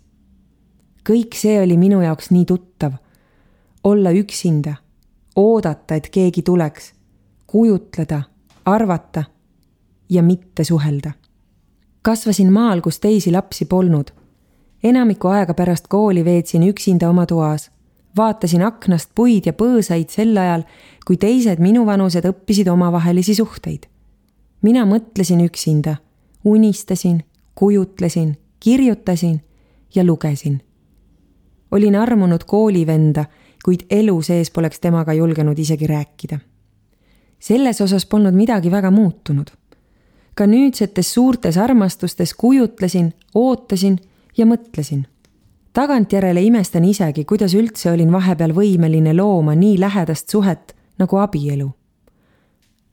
kõik 1.10 1.36
see 1.36 1.62
oli 1.62 1.78
minu 1.78 2.02
jaoks 2.02 2.32
nii 2.32 2.46
tuttav. 2.46 2.94
olla 3.84 4.12
üksinda 4.12 4.76
oodata, 5.40 5.96
et 5.96 6.10
keegi 6.10 6.42
tuleks, 6.42 6.94
kujutleda, 7.48 8.22
arvata 8.66 9.24
ja 10.10 10.24
mitte 10.24 10.64
suhelda. 10.64 11.12
Kasvasin 12.02 12.54
maal, 12.54 12.82
kus 12.82 13.00
teisi 13.00 13.32
lapsi 13.32 13.66
polnud. 13.66 14.08
enamiku 14.84 15.28
aega 15.28 15.54
pärast 15.54 15.88
kooli 15.88 16.26
veetsin 16.26 16.64
üksinda 16.64 17.10
oma 17.10 17.26
toas. 17.26 17.72
vaatasin 18.18 18.62
aknast 18.62 19.10
puid 19.16 19.46
ja 19.46 19.54
põõsaid 19.54 20.10
sel 20.10 20.38
ajal, 20.38 20.64
kui 21.06 21.18
teised 21.18 21.60
minuvanused 21.60 22.26
õppisid 22.26 22.68
omavahelisi 22.68 23.36
suhteid. 23.36 23.86
mina 24.62 24.86
mõtlesin 24.86 25.46
üksinda, 25.46 25.96
unistasin, 26.46 27.24
kujutlesin, 27.56 28.38
kirjutasin 28.60 29.42
ja 29.96 30.04
lugesin. 30.04 30.62
olin 31.72 31.96
armunud 31.96 32.44
koolivenda 32.44 33.26
kuid 33.64 33.86
elu 33.90 34.22
sees 34.22 34.52
poleks 34.52 34.80
temaga 34.80 35.14
julgenud 35.14 35.60
isegi 35.60 35.88
rääkida. 35.88 36.40
selles 37.40 37.82
osas 37.82 38.06
polnud 38.06 38.34
midagi 38.34 38.72
väga 38.72 38.92
muutunud. 38.92 39.48
Ka 40.40 40.48
nüüdsetes 40.48 41.14
suurtes 41.14 41.58
armastustes 41.60 42.32
kujutlesin, 42.34 43.12
ootasin 43.36 44.00
ja 44.38 44.46
mõtlesin. 44.48 45.08
tagantjärele 45.74 46.42
imestan 46.42 46.86
isegi, 46.86 47.26
kuidas 47.26 47.54
üldse 47.54 47.92
olin 47.92 48.12
vahepeal 48.12 48.54
võimeline 48.56 49.14
looma 49.16 49.56
nii 49.56 49.80
lähedast 49.80 50.30
suhet 50.30 50.76
nagu 51.00 51.18
abielu. 51.18 51.72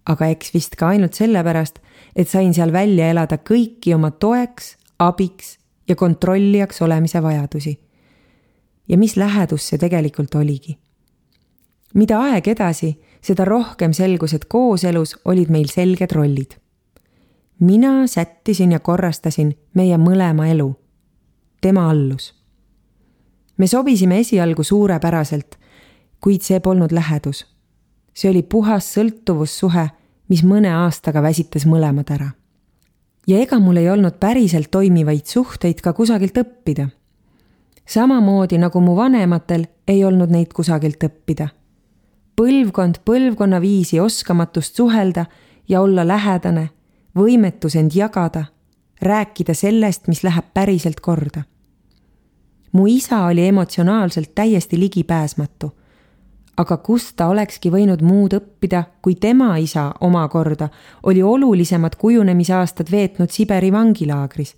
aga 0.06 0.26
eks 0.26 0.54
vist 0.54 0.76
ka 0.76 0.88
ainult 0.88 1.14
sellepärast, 1.14 1.78
et 2.16 2.28
sain 2.28 2.54
seal 2.54 2.72
välja 2.72 3.10
elada 3.10 3.38
kõiki 3.38 3.94
oma 3.94 4.10
toeks, 4.10 4.76
abiks 4.98 5.58
ja 5.88 5.94
kontrollijaks 5.96 6.82
olemise 6.82 7.22
vajadusi. 7.22 7.78
ja 8.88 8.98
mis 8.98 9.16
lähedus 9.16 9.68
see 9.68 9.78
tegelikult 9.78 10.34
oligi? 10.34 10.78
mida 11.94 12.20
aeg 12.20 12.48
edasi, 12.48 12.96
seda 13.22 13.44
rohkem 13.44 13.92
selgus, 13.92 14.34
et 14.34 14.44
kooselus 14.44 15.16
olid 15.24 15.50
meil 15.50 15.68
selged 15.68 16.12
rollid. 16.12 16.65
Mina 17.60 18.06
sättisin 18.06 18.72
ja 18.72 18.80
korrastasin 18.80 19.58
meie 19.74 19.96
mõlema 19.96 20.46
elu. 20.46 20.76
tema 21.60 21.90
allus. 21.90 22.34
me 23.56 23.66
sobisime 23.66 24.18
esialgu 24.18 24.62
suurepäraselt, 24.62 25.58
kuid 26.20 26.40
see 26.42 26.60
polnud 26.60 26.92
lähedus. 26.92 27.46
see 28.14 28.30
oli 28.30 28.42
puhas 28.42 28.94
sõltuvussuhe, 28.94 29.88
mis 30.28 30.44
mõne 30.44 30.72
aastaga 30.74 31.22
väsitas 31.22 31.66
mõlemad 31.66 32.10
ära 32.10 32.30
ja 33.26 33.40
ega 33.42 33.58
mul 33.60 33.80
ei 33.80 33.90
olnud 33.90 34.18
päriselt 34.22 34.70
toimivaid 34.70 35.26
suhteid 35.26 35.82
ka 35.82 35.92
kusagilt 35.92 36.38
õppida. 36.38 36.88
samamoodi 37.86 38.58
nagu 38.58 38.80
mu 38.80 38.96
vanematel 38.96 39.66
ei 39.88 40.04
olnud 40.04 40.30
neid 40.30 40.52
kusagilt 40.54 41.02
õppida. 41.02 41.48
põlvkond 42.36 43.02
põlvkonna 43.04 43.60
viisi 43.60 44.00
oskamatust 44.00 44.76
suhelda 44.76 45.26
ja 45.68 45.80
olla 45.80 46.06
lähedane, 46.06 46.70
võimetus 47.16 47.76
end 47.76 47.94
jagada, 47.94 48.44
rääkida 49.02 49.54
sellest, 49.54 50.08
mis 50.08 50.22
läheb 50.24 50.44
päriselt 50.54 51.00
korda. 51.00 51.42
mu 52.72 52.86
isa 52.86 53.24
oli 53.24 53.46
emotsionaalselt 53.48 54.34
täiesti 54.34 54.78
ligipääsmatu 54.78 55.72
aga 56.56 56.76
kust 56.80 57.16
ta 57.16 57.28
olekski 57.28 57.70
võinud 57.72 58.02
muud 58.04 58.36
õppida, 58.36 58.82
kui 59.02 59.16
tema 59.20 59.56
isa 59.60 59.90
omakorda 60.00 60.68
oli 61.02 61.22
olulisemad 61.22 61.96
kujunemisaastad 62.00 62.90
veetnud 62.90 63.32
Siberi 63.32 63.72
vangilaagris, 63.72 64.54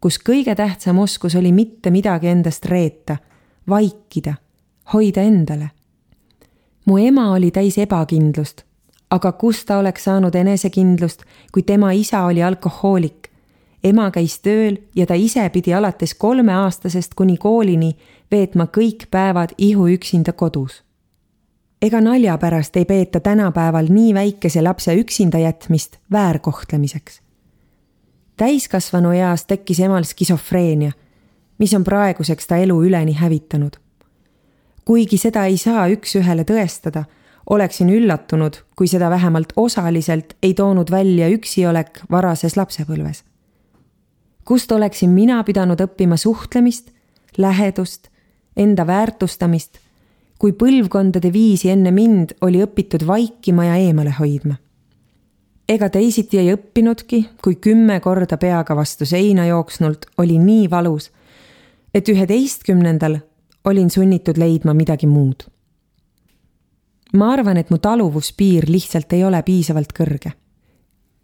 kus 0.00 0.18
kõige 0.18 0.56
tähtsam 0.58 0.98
oskus 0.98 1.36
oli 1.38 1.52
mitte 1.52 1.90
midagi 1.90 2.30
endast 2.32 2.66
reeta, 2.66 3.16
vaikida, 3.68 4.34
hoida 4.92 5.22
endale. 5.22 5.70
mu 6.86 6.98
ema 6.98 7.30
oli 7.32 7.50
täis 7.50 7.78
ebakindlust, 7.78 8.62
aga 9.10 9.32
kust 9.32 9.66
ta 9.66 9.78
oleks 9.78 10.04
saanud 10.04 10.34
enesekindlust, 10.34 11.22
kui 11.52 11.62
tema 11.62 11.92
isa 11.92 12.24
oli 12.24 12.42
alkohoolik. 12.42 13.28
ema 13.84 14.10
käis 14.10 14.40
tööl 14.40 14.76
ja 14.96 15.06
ta 15.06 15.14
ise 15.14 15.48
pidi 15.50 15.74
alates 15.74 16.14
kolmeaastasest 16.14 17.14
kuni 17.14 17.36
koolini 17.36 17.96
veetma 18.30 18.66
kõik 18.66 19.06
päevad 19.10 19.54
ihuüksinda 19.58 20.32
kodus 20.32 20.86
ega 21.82 22.00
nalja 22.00 22.38
pärast 22.38 22.76
ei 22.76 22.84
peeta 22.84 23.20
tänapäeval 23.20 23.86
nii 23.90 24.14
väikese 24.14 24.62
lapse 24.62 24.94
üksinda 24.94 25.38
jätmist 25.38 25.96
väärkohtlemiseks. 26.12 27.20
täiskasvanu 28.36 29.12
eas 29.12 29.46
tekkis 29.46 29.80
emal 29.80 30.04
skisofreenia, 30.04 30.92
mis 31.58 31.74
on 31.74 31.84
praeguseks 31.84 32.46
ta 32.46 32.56
elu 32.56 32.84
üleni 32.84 33.12
hävitanud. 33.12 33.76
kuigi 34.84 35.18
seda 35.18 35.44
ei 35.44 35.56
saa 35.56 35.88
üks-ühele 35.88 36.44
tõestada, 36.44 37.04
oleksin 37.46 37.90
üllatunud, 37.90 38.56
kui 38.76 38.88
seda 38.88 39.10
vähemalt 39.10 39.52
osaliselt 39.56 40.36
ei 40.42 40.54
toonud 40.54 40.90
välja 40.90 41.28
üksiolek 41.28 42.00
varases 42.10 42.56
lapsepõlves. 42.56 43.24
kust 44.44 44.72
oleksin 44.72 45.10
mina 45.10 45.44
pidanud 45.44 45.80
õppima 45.80 46.16
suhtlemist, 46.16 46.90
lähedust, 47.38 48.08
enda 48.56 48.86
väärtustamist 48.86 49.78
kui 50.38 50.52
põlvkondade 50.52 51.32
viisi 51.32 51.70
enne 51.72 51.90
mind 51.94 52.36
oli 52.44 52.60
õpitud 52.64 53.06
vaikima 53.08 53.70
ja 53.70 53.76
eemale 53.80 54.12
hoidma. 54.18 54.56
ega 55.68 55.88
teisiti 55.90 56.38
ei 56.38 56.52
õppinudki, 56.54 57.24
kui 57.42 57.56
kümme 57.56 57.98
korda 58.00 58.36
peaga 58.38 58.76
vastu 58.76 59.06
seina 59.06 59.46
jooksnult 59.46 60.06
oli 60.18 60.38
nii 60.38 60.70
valus, 60.70 61.10
et 61.94 62.08
üheteistkümnendal 62.08 63.18
olin 63.64 63.90
sunnitud 63.90 64.38
leidma 64.38 64.74
midagi 64.74 65.06
muud. 65.06 65.48
Ma 67.16 67.32
arvan, 67.32 67.56
et 67.56 67.70
mu 67.70 67.78
taluvuspiir 67.78 68.64
lihtsalt 68.68 69.12
ei 69.12 69.24
ole 69.24 69.42
piisavalt 69.42 69.92
kõrge. 69.92 70.32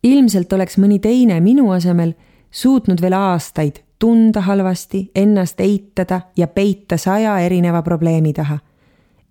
ilmselt 0.03 0.53
oleks 0.53 0.79
mõni 0.79 0.99
teine 0.99 1.41
minu 1.41 1.71
asemel 1.71 2.15
suutnud 2.51 3.01
veel 3.01 3.13
aastaid 3.13 3.83
tunda 3.99 4.41
halvasti, 4.41 5.11
ennast 5.15 5.61
eitada 5.61 6.21
ja 6.37 6.47
peita 6.47 6.97
saja 6.97 7.39
erineva 7.39 7.83
probleemi 7.83 8.33
taha 8.33 8.59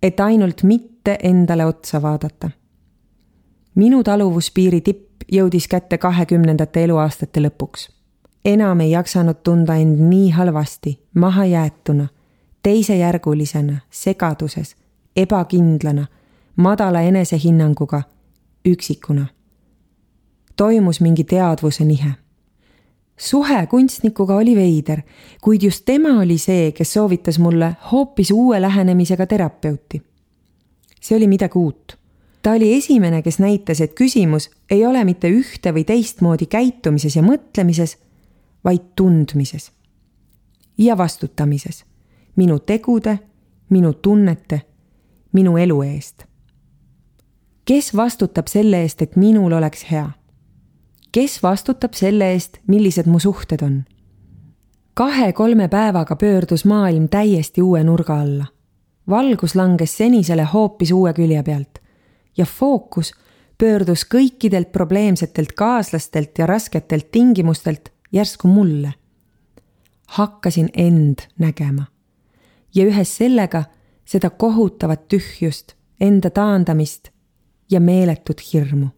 et 0.02 0.20
ainult 0.20 0.62
mitte 0.62 1.18
endale 1.22 1.66
otsa 1.66 2.02
vaadata. 2.02 2.50
minu 3.74 4.02
taluvuspiiri 4.04 4.80
tipp 4.80 5.22
jõudis 5.32 5.68
kätte 5.68 5.98
kahekümnendate 5.98 6.84
eluaastate 6.84 7.40
lõpuks. 7.40 7.90
enam 8.44 8.80
ei 8.80 8.90
jaksanud 8.90 9.36
tunda 9.42 9.74
end 9.74 10.00
nii 10.00 10.30
halvasti, 10.30 11.00
mahajäetuna, 11.14 12.08
teisejärgulisena, 12.62 13.78
segaduses, 13.90 14.76
ebakindlana, 15.16 16.06
madala 16.56 17.00
enesehinnanguga, 17.00 18.02
üksikuna. 18.64 19.26
toimus 20.56 21.00
mingi 21.00 21.24
teadvuse 21.24 21.84
nihe 21.84 22.12
suhe 23.16 23.66
kunstnikuga 23.66 24.36
oli 24.36 24.56
veider, 24.56 25.02
kuid 25.40 25.62
just 25.62 25.84
tema 25.84 26.20
oli 26.20 26.38
see, 26.38 26.72
kes 26.72 26.92
soovitas 26.92 27.38
mulle 27.38 27.76
hoopis 27.92 28.30
uue 28.30 28.60
lähenemisega 28.60 29.26
terapeuti. 29.26 30.02
see 31.00 31.16
oli 31.16 31.26
midagi 31.26 31.58
uut. 31.58 31.98
ta 32.42 32.52
oli 32.52 32.74
esimene, 32.74 33.22
kes 33.22 33.38
näitas, 33.38 33.80
et 33.80 33.94
küsimus 34.00 34.50
ei 34.70 34.86
ole 34.86 35.04
mitte 35.04 35.28
ühte 35.28 35.72
või 35.74 35.84
teistmoodi 35.84 36.46
käitumises 36.46 37.16
ja 37.16 37.22
mõtlemises, 37.22 37.96
vaid 38.64 38.82
tundmises 38.96 39.72
ja 40.78 40.98
vastutamises 40.98 41.84
minu 42.36 42.58
tegude, 42.58 43.18
minu 43.70 43.92
tunnete, 43.92 44.60
minu 45.32 45.56
elu 45.56 45.82
eest. 45.82 46.24
Kes 47.64 47.96
vastutab 47.96 48.46
selle 48.46 48.82
eest, 48.82 49.02
et 49.02 49.16
minul 49.16 49.52
oleks 49.52 49.84
hea 49.90 50.10
kes 51.12 51.42
vastutab 51.42 51.92
selle 51.94 52.32
eest, 52.32 52.58
millised 52.66 53.06
mu 53.06 53.18
suhted 53.18 53.62
on? 53.62 53.82
kahe-kolme 54.94 55.68
päevaga 55.68 56.16
pöördus 56.16 56.64
maailm 56.64 57.08
täiesti 57.08 57.62
uue 57.62 57.84
nurga 57.84 58.20
alla. 58.20 58.46
valgus 59.08 59.54
langes 59.54 59.96
senisele 59.96 60.44
hoopis 60.52 60.92
uue 60.92 61.12
külje 61.12 61.42
pealt 61.42 61.78
ja 62.36 62.46
fookus 62.46 63.12
pöördus 63.58 64.04
kõikidelt 64.14 64.72
probleemsetelt 64.72 65.52
kaaslastelt 65.52 66.38
ja 66.38 66.46
rasketelt 66.46 67.10
tingimustelt 67.10 67.92
järsku 68.12 68.48
mulle. 68.48 68.94
hakkasin 70.06 70.68
end 70.76 71.28
nägema 71.38 71.84
ja 72.74 72.84
ühes 72.84 73.16
sellega 73.16 73.64
seda 74.04 74.30
kohutavat 74.30 75.08
tühjust, 75.08 75.76
enda 76.00 76.30
taandamist 76.30 77.11
ja 77.72 77.80
meeletut 77.80 78.40
hirmu 78.52 78.88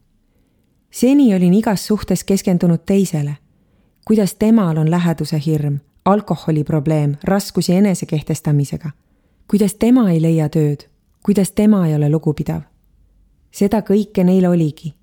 seni 0.94 1.34
olin 1.34 1.54
igas 1.54 1.86
suhtes 1.86 2.24
keskendunud 2.24 2.78
teisele. 2.86 3.36
kuidas 4.04 4.34
temal 4.34 4.76
on 4.76 4.90
läheduse 4.90 5.40
hirm, 5.46 5.78
alkoholiprobleem, 6.04 7.16
raskusi 7.24 7.74
enesekehtestamisega. 7.74 8.90
kuidas 9.50 9.74
tema 9.74 10.10
ei 10.10 10.22
leia 10.22 10.48
tööd, 10.48 10.86
kuidas 11.22 11.50
tema 11.50 11.86
ei 11.86 11.94
ole 11.94 12.10
lugupidav. 12.10 12.60
seda 13.50 13.80
kõike 13.80 14.24
neil 14.24 14.46
oligi. 14.46 14.94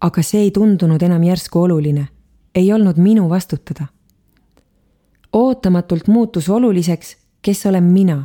aga 0.00 0.22
see 0.22 0.40
ei 0.40 0.50
tundunud 0.50 1.02
enam 1.02 1.22
järsku 1.22 1.62
oluline, 1.62 2.08
ei 2.54 2.72
olnud 2.72 2.96
minu 2.96 3.28
vastutada. 3.28 3.86
ootamatult 5.32 6.08
muutus 6.08 6.48
oluliseks, 6.48 7.16
kes 7.42 7.66
olen 7.66 7.84
mina. 7.84 8.24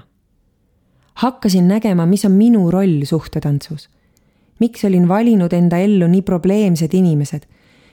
hakkasin 1.14 1.68
nägema, 1.68 2.06
mis 2.06 2.26
on 2.26 2.32
minu 2.32 2.72
roll 2.72 3.04
suhtetantsus 3.04 3.90
miks 4.60 4.86
olin 4.86 5.08
valinud 5.08 5.54
enda 5.54 5.78
ellu 5.78 6.08
nii 6.08 6.22
probleemsed 6.22 6.94
inimesed? 6.94 7.42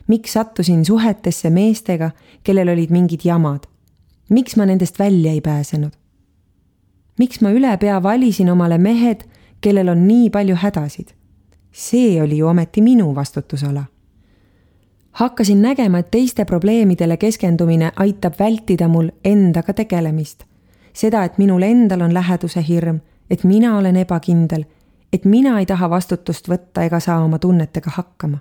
miks 0.07 0.33
sattusin 0.33 0.85
suhetesse 0.85 1.51
meestega, 1.51 2.11
kellel 2.45 2.69
olid 2.69 2.91
mingid 2.91 3.21
jamad? 3.25 3.67
miks 4.29 4.57
ma 4.57 4.67
nendest 4.67 4.99
välja 4.99 5.33
ei 5.33 5.41
pääsenud? 5.41 5.93
miks 7.19 7.41
ma 7.41 7.51
ülepea 7.51 8.03
valisin 8.03 8.51
omale 8.51 8.79
mehed, 8.79 9.25
kellel 9.61 9.89
on 9.89 10.09
nii 10.09 10.31
palju 10.31 10.57
hädasid? 10.57 11.15
see 11.73 12.23
oli 12.23 12.39
ju 12.39 12.47
ometi 12.47 12.83
minu 12.83 13.15
vastutusala. 13.15 13.85
hakkasin 15.13 15.63
nägema, 15.63 15.99
et 15.99 16.11
teiste 16.11 16.45
probleemidele 16.45 17.17
keskendumine 17.17 17.93
aitab 17.97 18.35
vältida 18.39 18.89
mul 18.89 19.09
endaga 19.25 19.73
tegelemist. 19.73 20.45
seda, 20.93 21.25
et 21.25 21.39
minul 21.39 21.63
endal 21.63 22.01
on 22.01 22.15
läheduse 22.15 22.65
hirm, 22.69 23.01
et 23.31 23.45
mina 23.45 23.79
olen 23.79 23.97
ebakindel 23.97 24.65
et 25.15 25.25
mina 25.25 25.59
ei 25.61 25.67
taha 25.67 25.87
vastutust 25.91 26.49
võtta 26.51 26.83
ega 26.89 26.99
saa 27.01 27.21
oma 27.23 27.39
tunnetega 27.39 27.91
hakkama. 27.95 28.39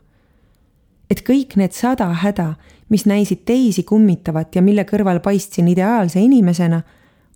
et 1.12 1.22
kõik 1.22 1.54
need 1.60 1.76
sada 1.78 2.08
häda, 2.24 2.56
mis 2.90 3.06
näisid 3.06 3.44
teisi 3.46 3.84
kummitavat 3.84 4.56
ja 4.56 4.62
mille 4.62 4.86
kõrval 4.90 5.20
paistsin 5.22 5.68
ideaalse 5.68 6.20
inimesena, 6.20 6.82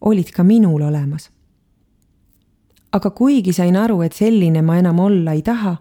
olid 0.02 0.32
ka 0.34 0.44
minul 0.44 0.82
olemas. 0.82 1.30
aga 2.92 3.10
kuigi 3.10 3.54
sain 3.54 3.78
aru, 3.78 4.02
et 4.02 4.14
selline 4.14 4.62
ma 4.62 4.78
enam 4.78 5.00
olla 5.00 5.38
ei 5.38 5.42
taha, 5.42 5.78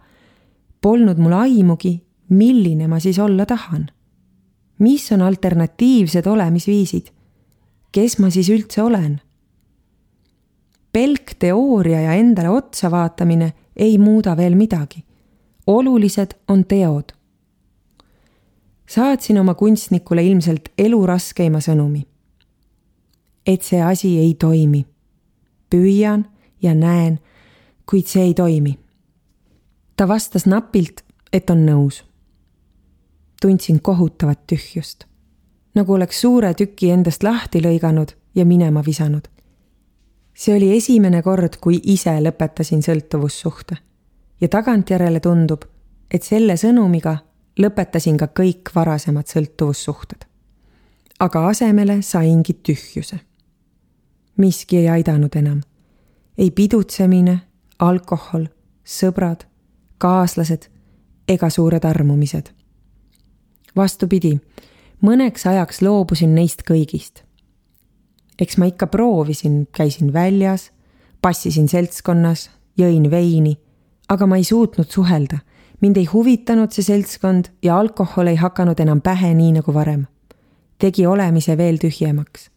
polnud 0.81 1.19
mul 1.19 1.33
aimugi, 1.33 2.01
milline 2.29 2.88
ma 2.88 3.01
siis 3.01 3.19
olla 3.19 3.47
tahan. 3.47 3.87
mis 4.79 5.12
on 5.12 5.23
alternatiivsed 5.23 6.27
olemisviisid? 6.27 7.07
kes 7.92 8.19
ma 8.19 8.31
siis 8.31 8.51
üldse 8.53 8.83
olen? 8.83 9.21
Pelk 10.96 11.35
teooria 11.38 12.00
ja 12.00 12.12
endale 12.12 12.48
otsa 12.48 12.90
vaatamine 12.90 13.52
ei 13.76 13.98
muuda 13.98 14.37
veel 14.37 14.54
midagi. 14.54 15.04
olulised 15.66 16.30
on 16.48 16.64
teod. 16.64 17.12
saatsin 18.88 19.38
oma 19.38 19.54
kunstnikule 19.54 20.24
ilmselt 20.24 20.68
elu 20.78 21.06
raskeima 21.06 21.59
sõnumi. 21.61 22.06
et 23.46 23.62
see 23.62 23.82
asi 23.82 24.18
ei 24.18 24.35
toimi. 24.35 24.87
püüan 25.70 26.24
ja 26.62 26.74
näen, 26.74 27.18
kuid 27.90 28.06
see 28.06 28.22
ei 28.22 28.35
toimi. 28.35 28.78
ta 29.96 30.09
vastas 30.09 30.46
napilt, 30.46 31.04
et 31.32 31.50
on 31.50 31.66
nõus. 31.66 32.04
tundsin 33.42 33.82
kohutavat 33.82 34.46
tühjust, 34.46 35.04
nagu 35.74 35.92
oleks 35.92 36.20
suure 36.20 36.54
tüki 36.54 36.90
endast 36.90 37.22
lahti 37.22 37.61
lõiganud 37.61 38.16
ja 38.35 38.46
minema 38.46 38.85
visanud 38.87 39.36
see 40.37 40.57
oli 40.57 40.77
esimene 40.77 41.22
kord, 41.22 41.57
kui 41.61 41.81
ise 41.85 42.12
lõpetasin 42.20 42.83
sõltuvussuhte. 42.85 43.77
ja 44.40 44.49
tagantjärele 44.49 45.20
tundub, 45.20 45.62
et 46.11 46.22
selle 46.22 46.57
sõnumiga 46.57 47.16
lõpetasin 47.59 48.18
ka 48.20 48.29
kõik 48.40 48.70
varasemad 48.75 49.27
sõltuvussuhted. 49.27 50.27
aga 51.20 51.46
asemele 51.49 52.03
saingi 52.03 52.53
tühjuse. 52.53 53.20
miski 54.37 54.77
ei 54.77 54.88
aidanud 54.88 55.37
enam. 55.37 55.61
ei 56.38 56.51
pidutsemine, 56.51 57.40
alkohol, 57.79 58.46
sõbrad, 58.85 59.46
kaaslased 59.99 60.68
ega 61.29 61.51
suured 61.51 61.85
armumised. 61.85 62.51
vastupidi, 63.77 64.40
mõneks 65.03 65.46
ajaks 65.46 65.83
loobusin 65.83 66.35
neist 66.35 66.62
kõigist 66.70 67.25
eks 68.38 68.57
ma 68.57 68.68
ikka 68.68 68.87
proovisin, 68.87 69.68
käisin 69.72 70.12
väljas, 70.12 70.70
passisin 71.22 71.68
seltskonnas, 71.68 72.51
jõin 72.79 73.11
veini, 73.11 73.57
aga 74.09 74.27
ma 74.27 74.37
ei 74.37 74.44
suutnud 74.44 74.90
suhelda. 74.90 75.38
mind 75.81 75.96
ei 75.96 76.05
huvitanud 76.05 76.72
see 76.72 76.83
seltskond 76.83 77.51
ja 77.62 77.79
alkohol 77.79 78.27
ei 78.27 78.37
hakanud 78.40 78.81
enam 78.81 79.01
pähe 79.01 79.35
nii 79.35 79.53
nagu 79.53 79.75
varem. 79.75 80.07
tegi 80.79 81.07
olemise 81.07 81.57
veel 81.57 81.79
tühjemaks. 81.79 82.51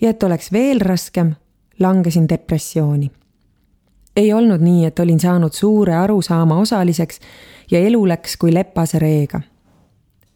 ja 0.00 0.10
et 0.10 0.22
oleks 0.22 0.52
veel 0.52 0.80
raskem, 0.80 1.34
langesin 1.78 2.28
depressiooni. 2.28 3.10
ei 4.16 4.32
olnud 4.32 4.60
nii, 4.60 4.84
et 4.84 4.98
olin 4.98 5.20
saanud 5.20 5.52
suure 5.52 5.94
arusaama 5.94 6.58
osaliseks 6.58 7.20
ja 7.70 7.78
elu 7.78 8.08
läks 8.08 8.36
kui 8.36 8.54
lepase 8.54 8.98
reega. 8.98 9.40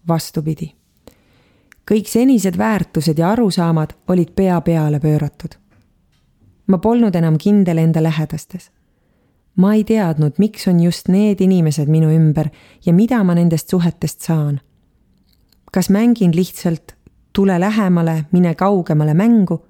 vastupidi 0.09 0.80
kõik 1.91 2.07
senised 2.07 2.55
väärtused 2.59 3.19
ja 3.19 3.33
arusaamad 3.35 3.97
olid 4.09 4.31
pea 4.37 4.61
peale 4.61 5.01
pööratud. 5.01 5.57
ma 6.67 6.79
polnud 6.79 7.15
enam 7.15 7.39
kindel 7.39 7.79
enda 7.79 8.03
lähedastes. 8.03 8.71
ma 9.57 9.75
ei 9.75 9.85
teadnud, 9.85 10.39
miks 10.39 10.69
on 10.69 10.81
just 10.81 11.09
need 11.09 11.41
inimesed 11.41 11.89
minu 11.89 12.11
ümber 12.11 12.51
ja 12.87 12.93
mida 12.93 13.25
ma 13.25 13.35
nendest 13.35 13.69
suhetest 13.69 14.21
saan. 14.21 14.61
kas 15.73 15.91
mängin 15.91 16.37
lihtsalt 16.37 16.95
tule 17.33 17.61
lähemale, 17.61 18.25
mine 18.33 18.55
kaugemale 18.55 19.15
mängu 19.15 19.67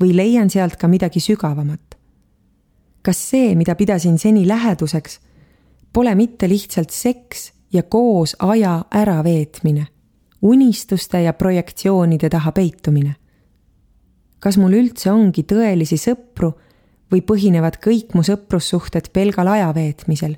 või 0.00 0.16
leian 0.16 0.50
sealt 0.50 0.76
ka 0.76 0.88
midagi 0.88 1.20
sügavamat? 1.20 1.96
kas 3.02 3.30
see, 3.30 3.54
mida 3.54 3.74
pidasin 3.74 4.18
seni 4.18 4.48
läheduseks, 4.48 5.20
pole 5.92 6.14
mitte 6.14 6.48
lihtsalt 6.48 6.90
seks 6.90 7.52
ja 7.72 7.82
koos 7.82 8.36
aja 8.38 8.84
äraveetmine 8.94 9.95
unistuste 10.46 11.22
ja 11.22 11.32
projektsioonide 11.32 12.30
taha 12.30 12.52
peitumine. 12.52 13.14
kas 14.38 14.58
mul 14.60 14.76
üldse 14.78 15.10
ongi 15.10 15.42
tõelisi 15.42 15.96
sõpru 15.98 16.52
või 17.10 17.22
põhinevad 17.26 17.78
kõik 17.82 18.14
mu 18.14 18.22
sõprussuhted 18.22 19.08
pelgal 19.12 19.48
aja 19.48 19.72
veetmisel 19.74 20.36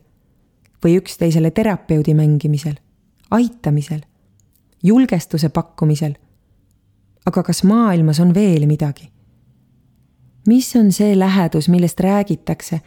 või 0.85 0.95
üksteisele 1.01 1.51
terapeudi 1.51 2.15
mängimisel, 2.15 2.77
aitamisel, 3.31 4.01
julgestuse 4.83 5.49
pakkumisel. 5.49 6.15
aga 7.27 7.43
kas 7.43 7.63
maailmas 7.65 8.21
on 8.21 8.35
veel 8.35 8.67
midagi? 8.67 9.11
mis 10.47 10.77
on 10.77 10.93
see 10.93 11.19
lähedus, 11.19 11.69
millest 11.69 12.01
räägitakse 12.01 12.81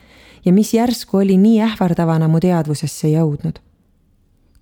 ja 0.46 0.54
mis 0.54 0.74
järsku 0.74 1.18
oli 1.18 1.38
nii 1.38 1.62
ähvardavana 1.62 2.28
mu 2.28 2.40
teadvusesse 2.40 3.08
jõudnud? 3.08 3.60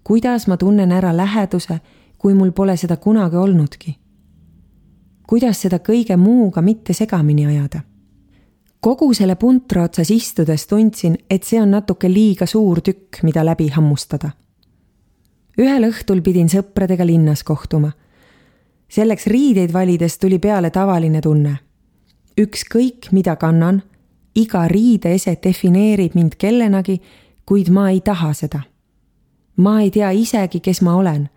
kuidas 0.04 0.48
ma 0.48 0.58
tunnen 0.58 0.92
ära 0.92 1.18
läheduse 1.18 1.80
kui 2.20 2.34
mul 2.34 2.52
pole 2.52 2.78
seda 2.78 2.98
kunagi 2.98 3.36
olnudki? 3.36 3.98
kuidas 5.30 5.62
seda 5.62 5.78
kõige 5.80 6.18
muuga 6.18 6.62
mitte 6.62 6.94
segamini 6.94 7.46
ajada? 7.46 7.82
kogu 8.80 9.14
selle 9.14 9.36
puntra 9.36 9.84
otsas 9.84 10.12
istudes 10.12 10.68
tundsin, 10.68 11.18
et 11.30 11.44
see 11.44 11.62
on 11.62 11.72
natuke 11.72 12.10
liiga 12.10 12.46
suur 12.46 12.82
tükk, 12.82 13.24
mida 13.24 13.46
läbi 13.46 13.70
hammustada. 13.70 14.32
ühel 15.60 15.88
õhtul 15.88 16.22
pidin 16.22 16.50
sõpradega 16.50 17.06
linnas 17.06 17.44
kohtuma. 17.44 17.92
selleks 18.90 19.28
riideid 19.28 19.74
valides 19.74 20.18
tuli 20.18 20.40
peale 20.40 20.70
tavaline 20.70 21.22
tunne. 21.22 21.58
ükskõik, 22.42 23.12
mida 23.12 23.36
kannan, 23.36 23.82
iga 24.36 24.68
riideese 24.68 25.38
defineerib 25.44 26.16
mind 26.16 26.36
kellenagi, 26.36 27.02
kuid 27.46 27.70
ma 27.70 27.90
ei 27.90 28.02
taha 28.02 28.34
seda. 28.34 28.62
ma 29.56 29.82
ei 29.82 29.92
tea 29.92 30.12
isegi, 30.12 30.60
kes 30.60 30.82
ma 30.82 30.96
olen 30.96 31.30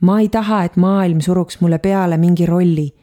ma 0.00 0.20
ei 0.20 0.28
taha, 0.28 0.62
et 0.64 0.76
maailm 0.76 1.20
suruks 1.20 1.60
mulle 1.60 1.78
peale 1.78 2.16
mingi 2.16 2.46
rolli. 2.46 2.94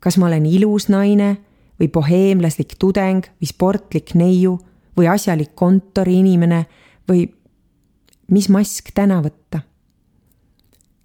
kas 0.00 0.18
ma 0.20 0.26
olen 0.26 0.46
ilus 0.46 0.88
naine 0.92 1.36
või 1.80 1.88
boheemlaslik 1.88 2.74
tudeng 2.78 3.24
või 3.40 3.48
sportlik 3.48 4.12
neiu 4.14 4.58
või 4.96 5.08
asjalik 5.08 5.54
kontoriinimene 5.54 6.66
või 7.08 7.24
mis 8.30 8.48
mask 8.48 8.92
täna 8.94 9.22
võtta. 9.22 9.60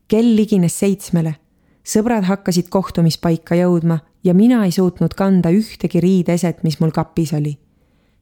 kell 0.07 0.35
ligines 0.35 0.79
seitsmele, 0.79 1.35
sõbrad 1.83 2.25
hakkasid 2.25 2.69
kohtumispaika 2.69 3.55
jõudma 3.55 3.99
ja 4.23 4.33
mina 4.33 4.65
ei 4.65 4.71
suutnud 4.71 5.13
kanda 5.13 5.49
ühtegi 5.49 5.99
riideeset, 5.99 6.63
mis 6.63 6.79
mul 6.79 6.91
kapis 6.91 7.33
oli. 7.33 7.57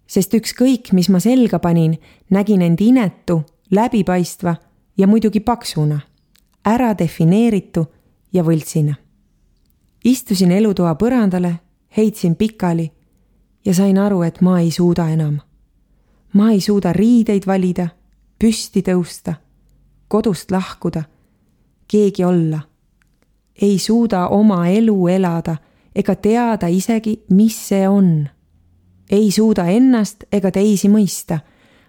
sest 0.07 0.33
ükskõik, 0.33 0.93
mis 0.93 1.09
ma 1.09 1.19
selga 1.19 1.59
panin, 1.59 1.97
nägin 2.29 2.61
end 2.61 2.81
inetu, 2.81 3.43
läbipaistva 3.71 4.55
ja 4.97 5.07
muidugi 5.07 5.39
paksuna 5.39 5.99
ära 6.67 6.93
defineeritu 6.97 7.85
ja 8.33 8.43
võltsina. 8.43 8.95
istusin 10.03 10.51
elutoa 10.51 10.95
põrandale, 10.95 11.59
heitsin 11.97 12.35
pikali 12.35 12.91
ja 13.65 13.73
sain 13.73 13.97
aru, 13.97 14.21
et 14.21 14.41
ma 14.41 14.59
ei 14.59 14.71
suuda 14.71 15.09
enam. 15.09 15.39
ma 16.33 16.51
ei 16.51 16.61
suuda 16.61 16.93
riideid 16.93 17.47
valida, 17.47 17.87
püsti 18.39 18.81
tõusta, 18.81 19.33
kodust 20.07 20.51
lahkuda, 20.51 21.03
keegi 21.87 22.23
olla. 22.23 22.59
ei 23.61 23.79
suuda 23.79 24.27
oma 24.27 24.67
elu 24.67 25.07
elada 25.07 25.57
ega 25.95 26.15
teada 26.15 26.67
isegi, 26.67 27.23
mis 27.29 27.67
see 27.67 27.87
on. 27.87 28.27
ei 29.09 29.31
suuda 29.31 29.65
ennast 29.65 30.23
ega 30.31 30.51
teisi 30.51 30.89
mõista. 30.89 31.39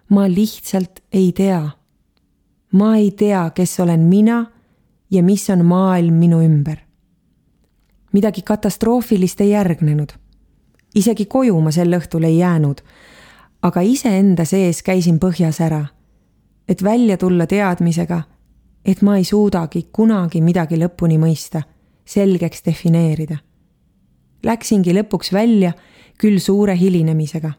ma 0.09 0.29
lihtsalt 0.29 1.03
ei 1.13 1.33
tea. 1.33 1.71
ma 2.73 2.97
ei 2.97 3.11
tea, 3.11 3.51
kes 3.51 3.81
olen 3.81 4.01
mina 4.01 4.58
ja 5.11 5.23
mis 5.23 5.51
on 5.51 5.65
maailm 5.65 6.15
minu 6.15 6.43
ümber. 6.43 6.79
midagi 8.13 8.43
katastroofilist 8.43 9.41
ei 9.41 9.51
järgnenud. 9.51 10.13
isegi 10.95 11.27
koju 11.27 11.61
ma 11.61 11.71
sel 11.71 11.93
õhtul 11.93 12.25
ei 12.25 12.39
jäänud, 12.39 12.81
aga 13.63 13.81
iseenda 13.81 14.45
sees 14.45 14.83
käisin 14.83 15.19
põhjas 15.19 15.61
ära, 15.61 15.87
et 16.69 16.83
välja 16.85 17.17
tulla 17.17 17.47
teadmisega, 17.47 18.23
et 18.85 19.03
ma 19.03 19.17
ei 19.17 19.25
suudagi 19.25 19.89
kunagi 19.93 20.41
midagi 20.41 20.77
lõpuni 20.77 21.19
mõista, 21.19 21.63
selgeks 22.05 22.65
defineerida. 22.65 23.37
Läksingi 24.43 24.95
lõpuks 24.95 25.33
välja, 25.33 25.73
küll 26.19 26.39
suure 26.39 26.77
hilinemisega. 26.77 27.53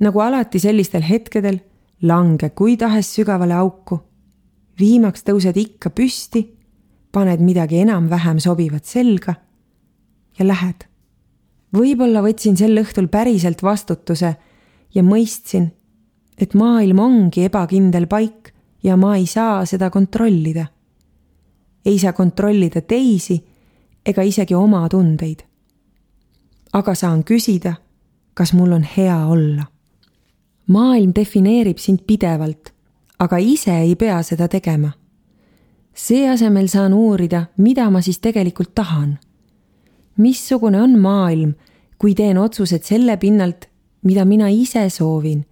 nagu 0.00 0.20
alati 0.20 0.58
sellistel 0.58 1.02
hetkedel, 1.02 1.58
lange 2.02 2.50
kui 2.50 2.76
tahes 2.76 3.14
sügavale 3.14 3.54
auku 3.54 4.07
viimaks 4.78 5.24
tõused 5.26 5.56
ikka 5.56 5.90
püsti, 5.90 6.44
paned 7.12 7.40
midagi 7.40 7.82
enam-vähem 7.82 8.38
sobivat 8.40 8.84
selga 8.84 9.34
ja 10.38 10.46
lähed. 10.46 10.86
võib-olla 11.72 12.22
võtsin 12.22 12.56
sel 12.56 12.78
õhtul 12.80 13.08
päriselt 13.08 13.62
vastutuse 13.62 14.36
ja 14.94 15.02
mõistsin, 15.02 15.70
et 16.38 16.54
maailm 16.54 16.98
ongi 16.98 17.44
ebakindel 17.44 18.06
paik 18.06 18.52
ja 18.82 18.96
ma 18.96 19.16
ei 19.16 19.26
saa 19.26 19.64
seda 19.66 19.90
kontrollida. 19.90 20.66
ei 21.84 21.98
saa 21.98 22.12
kontrollida 22.12 22.80
teisi 22.80 23.44
ega 24.06 24.22
isegi 24.22 24.54
oma 24.54 24.88
tundeid. 24.88 25.42
aga 26.72 26.94
saan 26.94 27.24
küsida, 27.24 27.74
kas 28.34 28.52
mul 28.52 28.72
on 28.72 28.82
hea 28.96 29.26
olla. 29.26 29.64
maailm 30.66 31.12
defineerib 31.14 31.78
sind 31.78 31.98
pidevalt, 32.06 32.72
aga 33.18 33.38
ise 33.38 33.74
ei 33.80 33.96
pea 33.96 34.22
seda 34.22 34.48
tegema. 34.48 34.90
see 35.94 36.28
asemel 36.30 36.68
saan 36.68 36.92
uurida, 36.94 37.46
mida 37.56 37.90
ma 37.90 38.00
siis 38.02 38.18
tegelikult 38.18 38.74
tahan. 38.74 39.18
missugune 40.16 40.82
on 40.82 40.98
maailm, 40.98 41.54
kui 41.98 42.14
teen 42.14 42.38
otsused 42.38 42.82
selle 42.82 43.16
pinnalt, 43.16 43.68
mida 44.02 44.24
mina 44.24 44.48
ise 44.48 44.90
soovin 44.90 45.46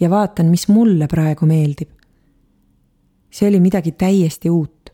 ja 0.00 0.10
vaatan, 0.10 0.46
mis 0.46 0.68
mulle 0.68 1.06
praegu 1.06 1.46
meeldib. 1.46 1.88
see 3.30 3.48
oli 3.48 3.60
midagi 3.60 3.92
täiesti 3.92 4.50
uut. 4.50 4.90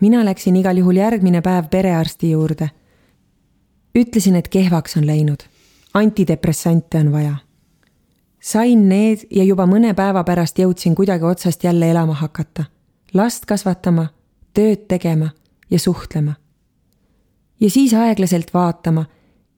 mina 0.00 0.24
läksin 0.24 0.56
igal 0.56 0.76
juhul 0.76 0.96
järgmine 0.96 1.40
päev 1.42 1.68
perearsti 1.70 2.30
juurde. 2.30 2.70
ütlesin, 3.98 4.36
et 4.36 4.48
kehvaks 4.48 4.96
on 4.96 5.06
läinud, 5.06 5.42
antidepressante 5.94 6.98
on 6.98 7.12
vaja. 7.12 7.47
Sain 8.40 8.88
need 8.88 9.26
ja 9.30 9.44
juba 9.44 9.66
mõne 9.66 9.94
päeva 9.94 10.24
pärast 10.24 10.58
jõudsin 10.58 10.94
kuidagi 10.94 11.24
otsast 11.24 11.64
jälle 11.64 11.90
elama 11.90 12.14
hakata, 12.14 12.64
last 13.14 13.46
kasvatama, 13.46 14.08
tööd 14.54 14.88
tegema 14.88 15.30
ja 15.70 15.78
suhtlema. 15.78 16.34
ja 17.60 17.70
siis 17.70 17.94
aeglaselt 17.94 18.54
vaatama 18.54 19.04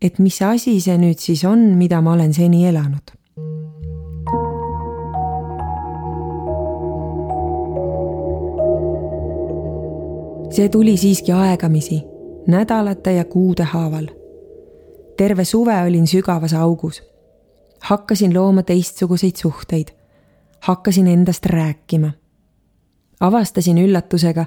et 0.01 0.19
mis 0.19 0.41
asi 0.43 0.79
see 0.81 0.97
nüüd 0.99 1.21
siis 1.21 1.43
on, 1.45 1.75
mida 1.79 2.01
ma 2.01 2.17
olen 2.17 2.33
seni 2.35 2.67
elanud. 2.69 3.17
see 10.51 10.69
tuli 10.69 10.97
siiski 10.99 11.31
aegamisi, 11.33 12.01
nädalate 12.51 13.13
ja 13.13 13.25
kuude 13.25 13.63
haaval. 13.63 14.09
terve 15.17 15.45
suve 15.45 15.77
olin 15.83 16.07
sügavas 16.07 16.55
augus. 16.55 17.03
Hakkasin 17.83 18.35
looma 18.35 18.63
teistsuguseid 18.63 19.37
suhteid. 19.37 19.89
hakkasin 20.61 21.07
endast 21.07 21.47
rääkima. 21.47 22.11
avastasin 23.21 23.79
üllatusega, 23.79 24.47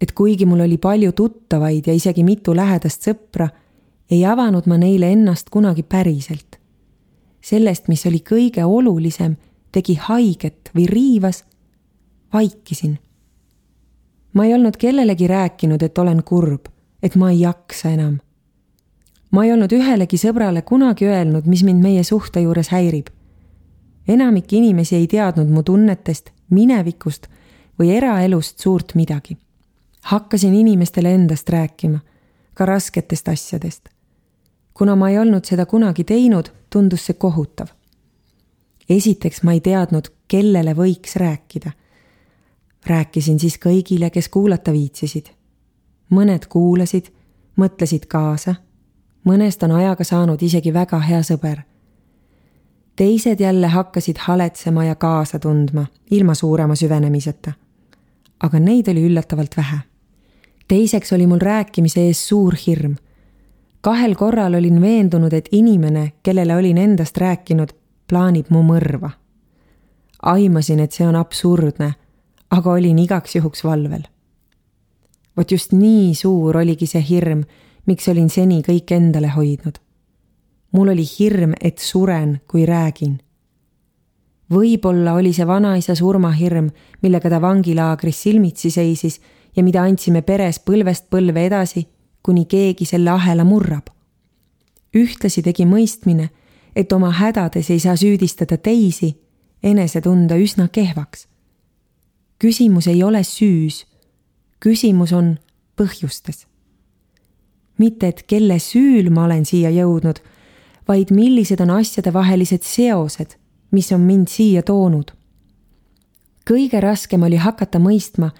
et 0.00 0.12
kuigi 0.12 0.46
mul 0.46 0.60
oli 0.60 0.78
palju 0.78 1.12
tuttavaid 1.12 1.86
ja 1.86 1.94
isegi 1.94 2.24
mitu 2.24 2.56
lähedast 2.56 3.08
sõpra 3.08 3.48
ei 4.10 4.26
avanud 4.26 4.66
ma 4.66 4.78
neile 4.78 5.12
ennast 5.12 5.50
kunagi 5.50 5.82
päriselt. 5.82 6.60
sellest, 7.40 7.88
mis 7.88 8.06
oli 8.06 8.22
kõige 8.24 8.64
olulisem, 8.64 9.36
tegi 9.72 9.94
haiget 10.00 10.70
või 10.76 10.86
riivas, 10.86 11.44
vaikisin. 12.32 12.98
ma 14.32 14.44
ei 14.44 14.54
olnud 14.54 14.76
kellelegi 14.76 15.26
rääkinud, 15.26 15.82
et 15.82 15.98
olen 15.98 16.22
kurb, 16.22 16.66
et 17.02 17.16
ma 17.16 17.30
ei 17.30 17.40
jaksa 17.40 17.88
enam. 17.90 18.18
Ma 19.34 19.42
ei 19.44 19.50
olnud 19.52 19.72
ühelegi 19.74 20.18
sõbrale 20.20 20.62
kunagi 20.62 21.08
öelnud, 21.10 21.46
mis 21.50 21.64
mind 21.66 21.82
meie 21.82 22.02
suhte 22.06 22.40
juures 22.40 22.70
häirib. 22.70 23.08
enamik 24.08 24.52
inimesi 24.52 24.96
ei 24.96 25.06
teadnud 25.06 25.48
mu 25.48 25.62
tunnetest, 25.62 26.30
minevikust 26.50 27.26
või 27.78 27.90
eraelust 27.96 28.58
suurt 28.58 28.94
midagi. 28.94 29.36
hakkasin 30.02 30.54
inimestele 30.54 31.14
endast 31.14 31.48
rääkima, 31.48 31.98
ka 32.54 32.66
rasketest 32.66 33.28
asjadest 33.28 33.94
kuna 34.74 34.96
ma 34.96 35.10
ei 35.10 35.18
olnud 35.18 35.46
seda 35.46 35.66
kunagi 35.66 36.04
teinud, 36.04 36.50
tundus 36.70 37.06
see 37.06 37.14
kohutav. 37.14 37.68
esiteks 38.88 39.42
ma 39.42 39.52
ei 39.52 39.60
teadnud, 39.60 40.10
kellele 40.28 40.74
võiks 40.74 41.16
rääkida. 41.16 41.70
rääkisin 42.86 43.38
siis 43.40 43.58
kõigile, 43.58 44.10
kes 44.10 44.28
kuulata 44.28 44.72
viitsisid. 44.72 45.30
mõned 46.10 46.46
kuulasid, 46.48 47.12
mõtlesid 47.56 48.06
kaasa, 48.06 48.54
mõnest 49.24 49.62
on 49.62 49.70
ajaga 49.70 50.04
saanud 50.04 50.42
isegi 50.42 50.72
väga 50.72 50.98
hea 50.98 51.22
sõber. 51.22 51.62
teised 52.96 53.40
jälle 53.40 53.66
hakkasid 53.66 54.16
haletsema 54.18 54.84
ja 54.84 54.94
kaasa 54.94 55.38
tundma, 55.38 55.86
ilma 56.10 56.34
suurema 56.34 56.74
süvenemiseta. 56.74 57.52
aga 58.40 58.60
neid 58.60 58.88
oli 58.88 59.06
üllatavalt 59.06 59.56
vähe. 59.56 59.78
teiseks 60.68 61.12
oli 61.12 61.26
mul 61.26 61.38
rääkimise 61.38 62.00
ees 62.00 62.28
suur 62.28 62.54
hirm 62.66 62.96
kahel 63.84 64.14
korral 64.14 64.54
olin 64.54 64.80
veendunud, 64.80 65.32
et 65.32 65.48
inimene, 65.52 66.12
kellele 66.22 66.56
olin 66.56 66.78
endast 66.78 67.16
rääkinud, 67.20 67.68
plaanib 68.08 68.48
mu 68.48 68.62
mõrva. 68.64 69.10
aimasin, 70.22 70.80
et 70.80 70.92
see 70.92 71.04
on 71.06 71.16
absurdne, 71.20 71.90
aga 72.50 72.70
olin 72.72 72.98
igaks 72.98 73.36
juhuks 73.36 73.64
valvel. 73.64 74.02
vot 75.36 75.50
just 75.50 75.72
nii 75.72 76.14
suur 76.14 76.56
oligi 76.56 76.86
see 76.86 77.04
hirm, 77.08 77.44
miks 77.86 78.08
olin 78.08 78.30
seni 78.30 78.62
kõik 78.62 78.92
endale 78.94 79.28
hoidnud. 79.28 79.78
mul 80.72 80.88
oli 80.88 81.04
hirm, 81.18 81.52
et 81.60 81.78
suren, 81.78 82.40
kui 82.48 82.66
räägin. 82.66 83.18
võib-olla 84.50 85.14
oli 85.14 85.32
see 85.32 85.46
vanaisa 85.46 85.94
surmahirm, 85.94 86.70
millega 87.02 87.30
ta 87.30 87.40
vangilaagris 87.40 88.22
silmitsi 88.22 88.70
seisis 88.70 89.20
ja 89.56 89.62
mida 89.62 89.82
andsime 89.82 90.22
peres 90.22 90.60
põlvest 90.60 91.10
põlve 91.10 91.46
edasi 91.46 91.88
kuni 92.22 92.44
keegi 92.44 92.84
selle 92.84 93.10
ahela 93.10 93.44
murrab. 93.44 93.86
ühtlasi 94.96 95.42
tegi 95.42 95.64
mõistmine, 95.66 96.30
et 96.76 96.92
oma 96.92 97.10
hädades 97.10 97.70
ei 97.70 97.80
saa 97.80 97.96
süüdistada 97.96 98.56
teisi, 98.56 99.14
enese 99.62 100.00
tunda 100.00 100.36
üsna 100.36 100.68
kehvaks. 100.68 101.28
küsimus 102.38 102.86
ei 102.86 103.02
ole 103.02 103.22
süüs, 103.24 103.86
küsimus 104.60 105.12
on 105.12 105.38
põhjustes. 105.76 106.46
Mitte, 107.78 108.08
et 108.08 108.22
kelle 108.26 108.58
süül 108.58 109.10
ma 109.10 109.24
olen 109.24 109.44
siia 109.44 109.70
jõudnud, 109.70 110.20
vaid 110.88 111.10
millised 111.14 111.60
on 111.60 111.70
asjadevahelised 111.78 112.62
seosed, 112.62 113.36
mis 113.70 113.92
on 113.92 114.00
mind 114.00 114.28
siia 114.28 114.62
toonud. 114.62 115.12
kõige 116.44 116.80
raskem 116.80 117.22
oli 117.22 117.36
hakata 117.36 117.78
mõistma, 117.78 118.30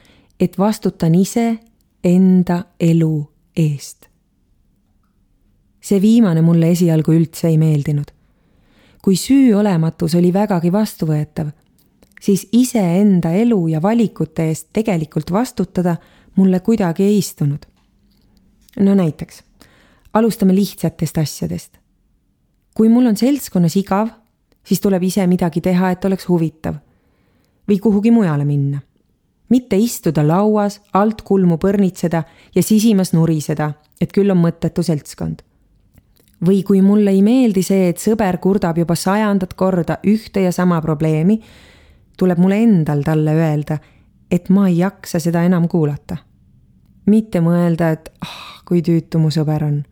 et 0.41 0.59
vastutan 0.59 1.15
ise 1.15 1.59
enda 2.05 2.65
elu 2.81 3.31
eest. 3.57 4.09
see 5.81 6.01
viimane 6.01 6.41
mulle 6.43 6.71
esialgu 6.71 7.13
üldse 7.13 7.49
ei 7.49 7.59
meeldinud. 7.59 8.11
kui 9.03 9.17
süüolematus 9.17 10.15
oli 10.15 10.33
vägagi 10.33 10.73
vastuvõetav, 10.73 11.51
siis 12.21 12.49
iseenda 12.53 13.33
elu 13.33 13.69
ja 13.69 13.83
valikute 13.83 14.49
eest 14.49 14.69
tegelikult 14.73 15.33
vastutada 15.33 15.97
mulle 16.37 16.61
kuidagi 16.61 17.03
ei 17.03 17.19
istunud. 17.19 17.74
No 18.81 18.95
näiteks, 18.95 19.43
alustame 20.15 20.55
lihtsatest 20.55 21.19
asjadest. 21.19 21.79
kui 22.75 22.89
mul 22.89 23.07
on 23.07 23.17
seltskonnas 23.17 23.77
igav, 23.77 24.09
siis 24.65 24.81
tuleb 24.81 25.03
ise 25.03 25.27
midagi 25.27 25.61
teha, 25.61 25.91
et 25.91 26.05
oleks 26.05 26.29
huvitav. 26.29 26.75
või 27.69 27.79
kuhugi 27.81 28.11
mujale 28.11 28.45
minna 28.45 28.81
mitte 29.55 29.77
istuda 29.77 30.25
lauas, 30.27 30.81
altkulmu 30.93 31.59
põrnitseda 31.63 32.23
ja 32.55 32.63
sisimas 32.63 33.13
nuriseda, 33.15 33.71
et 34.01 34.13
küll 34.13 34.33
on 34.33 34.41
mõttetu 34.43 34.83
seltskond. 34.83 35.43
või 36.45 36.63
kui 36.63 36.83
mulle 36.83 37.11
ei 37.15 37.23
meeldi 37.23 37.63
see, 37.63 37.87
et 37.89 38.01
sõber 38.03 38.37
kurdab 38.43 38.77
juba 38.77 38.95
sajandat 38.95 39.55
korda 39.55 39.97
ühte 40.05 40.43
ja 40.45 40.51
sama 40.53 40.81
probleemi, 40.83 41.39
tuleb 42.19 42.39
mul 42.39 42.53
endal 42.53 43.01
talle 43.07 43.33
öelda, 43.33 43.79
et 44.31 44.51
ma 44.51 44.67
ei 44.69 44.79
jaksa 44.79 45.21
seda 45.23 45.45
enam 45.47 45.69
kuulata. 45.69 46.17
Mitte 47.07 47.41
mõelda, 47.41 47.91
et 47.93 48.11
ah, 48.21 48.63
kui 48.65 48.83
tüütu 48.83 49.19
mu 49.19 49.31
sõber 49.31 49.65
on. 49.65 49.85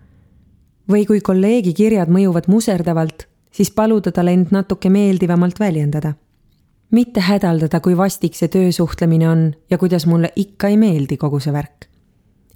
või 0.88 1.06
kui 1.06 1.20
kolleegi 1.20 1.72
kirjad 1.72 2.08
mõjuvad 2.08 2.48
muserdavalt, 2.48 3.28
siis 3.50 3.70
paluda 3.70 4.12
tal 4.12 4.28
end 4.28 4.50
natuke 4.50 4.90
meeldivamalt 4.90 5.60
väljendada 5.60 6.14
mitte 6.92 7.20
hädaldada, 7.20 7.80
kui 7.80 7.96
vastik 7.96 8.36
see 8.36 8.50
töösuhtlemine 8.52 9.28
on 9.28 9.46
ja 9.70 9.78
kuidas 9.78 10.06
mulle 10.06 10.32
ikka 10.36 10.68
ei 10.68 10.76
meeldi 10.76 11.16
kogu 11.16 11.40
see 11.40 11.52
värk. 11.52 11.88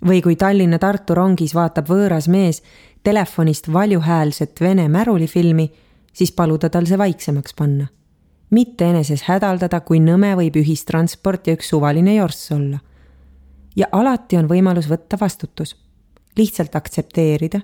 või 0.07 0.21
kui 0.23 0.37
Tallinna-Tartu 0.37 1.15
rongis 1.17 1.55
vaatab 1.57 1.89
võõras 1.89 2.29
mees 2.29 2.61
telefonist 3.03 3.73
valjuhäälset 3.73 4.61
vene 4.61 4.89
märulifilmi, 4.89 5.71
siis 6.13 6.33
paluda 6.33 6.69
tal 6.69 6.87
see 6.87 6.99
vaiksemaks 6.99 7.55
panna. 7.55 7.87
mitte 8.51 8.85
eneses 8.85 9.23
hädaldada, 9.23 9.81
kui 9.81 10.01
nõme 10.01 10.35
võib 10.37 10.57
ühistransport 10.57 11.47
ja 11.47 11.57
üks 11.57 11.69
suvaline 11.69 12.15
jorss 12.15 12.53
olla. 12.53 12.79
Ja 13.77 13.87
alati 13.93 14.37
on 14.37 14.49
võimalus 14.49 14.89
võtta 14.91 15.17
vastutus. 15.21 15.77
lihtsalt 16.37 16.77
aktsepteerida, 16.77 17.61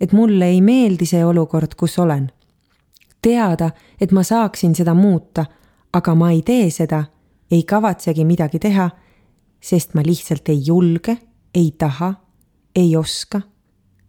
et 0.00 0.12
mulle 0.12 0.46
ei 0.46 0.60
meeldi 0.60 1.06
see 1.06 1.24
olukord, 1.24 1.74
kus 1.74 1.98
olen. 1.98 2.30
teada, 3.22 3.70
et 4.00 4.12
ma 4.12 4.22
saaksin 4.22 4.74
seda 4.74 4.94
muuta 4.94 5.46
aga 5.92 6.14
ma 6.14 6.30
ei 6.32 6.42
tee 6.42 6.70
seda, 6.72 7.04
ei 7.50 7.62
kavatsegi 7.68 8.24
midagi 8.24 8.58
teha, 8.62 8.88
sest 9.60 9.94
ma 9.94 10.04
lihtsalt 10.04 10.48
ei 10.48 10.62
julge, 10.66 11.16
ei 11.54 11.72
taha, 11.78 12.14
ei 12.76 12.96
oska, 12.96 13.42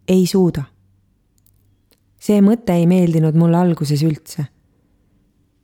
ei 0.08 0.26
suuda. 0.26 0.64
see 2.24 2.40
mõte 2.40 2.72
ei 2.72 2.86
meeldinud 2.88 3.36
mulle 3.36 3.56
alguses 3.56 4.02
üldse. 4.02 4.46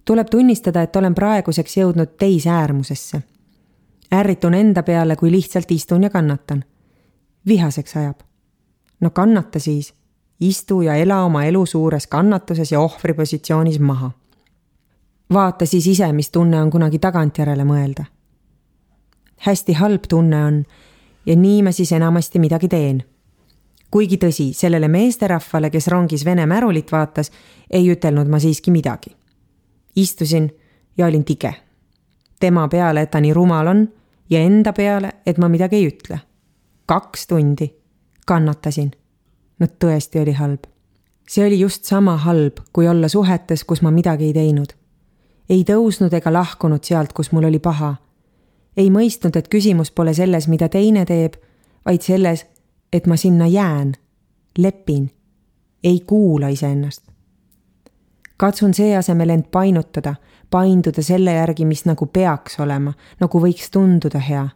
tuleb 0.05 0.29
tunnistada, 0.31 0.83
et 0.83 0.97
olen 0.97 1.15
praeguseks 1.15 1.77
jõudnud 1.77 2.17
teise 2.19 2.51
äärmusesse. 2.51 3.23
Ärritun 4.13 4.55
enda 4.55 4.83
peale, 4.83 5.17
kui 5.17 5.31
lihtsalt 5.31 5.71
istun 5.71 6.03
ja 6.03 6.11
kannatan. 6.11 6.65
vihaseks 7.47 7.97
ajab. 7.97 8.21
no 9.01 9.11
kannata 9.11 9.59
siis, 9.59 9.95
istu 10.41 10.83
ja 10.83 10.95
ela 10.95 11.23
oma 11.25 11.45
elu 11.45 11.67
suures 11.67 12.07
kannatuses 12.07 12.73
ja 12.73 12.81
ohvripositsioonis 12.81 13.79
maha. 13.79 14.11
vaata 15.33 15.67
siis 15.67 15.87
ise, 15.87 16.13
mis 16.13 16.31
tunne 16.31 16.63
on 16.63 16.71
kunagi 16.71 16.99
tagantjärele 16.99 17.65
mõelda. 17.65 18.05
hästi 19.37 19.73
halb 19.73 20.03
tunne 20.09 20.45
on 20.45 20.65
ja 21.27 21.37
nii 21.37 21.63
ma 21.63 21.73
siis 21.73 21.93
enamasti 21.93 22.39
midagi 22.39 22.69
teen 22.69 23.03
kuigi 23.91 24.17
tõsi, 24.17 24.53
sellele 24.55 24.89
meesterahvale, 24.89 25.71
kes 25.71 25.89
rongis 25.89 26.25
Vene 26.25 26.47
märulit 26.47 26.93
vaatas, 26.93 27.33
ei 27.71 27.91
ütelnud 27.91 28.29
ma 28.29 28.39
siiski 28.39 28.71
midagi 28.71 29.21
istusin 29.97 30.57
ja 30.99 31.07
olin 31.07 31.25
tige. 31.25 31.55
tema 32.41 32.69
peale, 32.69 33.01
et 33.01 33.11
ta 33.11 33.21
nii 33.21 33.33
rumal 33.33 33.67
on 33.67 33.89
ja 34.31 34.41
enda 34.41 34.73
peale, 34.73 35.13
et 35.27 35.39
ma 35.39 35.49
midagi 35.49 35.77
ei 35.77 35.87
ütle. 35.89 36.21
kaks 36.87 37.27
tundi 37.27 37.75
kannatasin. 38.27 38.91
no 39.59 39.67
tõesti 39.85 40.23
oli 40.23 40.33
halb. 40.33 40.65
see 41.29 41.47
oli 41.47 41.61
just 41.61 41.85
sama 41.85 42.17
halb, 42.17 42.59
kui 42.73 42.89
olla 42.89 43.09
suhetes, 43.09 43.65
kus 43.65 43.83
ma 43.83 43.91
midagi 43.91 44.25
ei 44.25 44.33
teinud. 44.33 44.73
ei 45.49 45.65
tõusnud 45.65 46.15
ega 46.15 46.33
lahkunud 46.33 46.85
sealt, 46.85 47.13
kus 47.13 47.33
mul 47.33 47.45
oli 47.45 47.59
paha. 47.59 47.95
ei 48.77 48.91
mõistnud, 48.91 49.37
et 49.37 49.49
küsimus 49.49 49.91
pole 49.91 50.15
selles, 50.15 50.49
mida 50.49 50.69
teine 50.69 51.05
teeb, 51.05 51.35
vaid 51.85 52.03
selles, 52.03 52.47
et 52.93 53.07
ma 53.07 53.17
sinna 53.17 53.47
jään, 53.47 53.95
lepin, 54.59 55.11
ei 55.85 56.01
kuula 56.01 56.49
iseennast 56.49 57.11
katsun 58.41 58.75
see 58.75 58.95
asemel 58.97 59.35
end 59.35 59.51
painutada, 59.53 60.15
painduda 60.51 61.03
selle 61.03 61.33
järgi, 61.33 61.65
mis 61.65 61.85
nagu 61.87 62.07
peaks 62.07 62.59
olema, 62.61 62.93
nagu 63.21 63.41
võiks 63.43 63.71
tunduda 63.73 64.19
hea, 64.19 64.49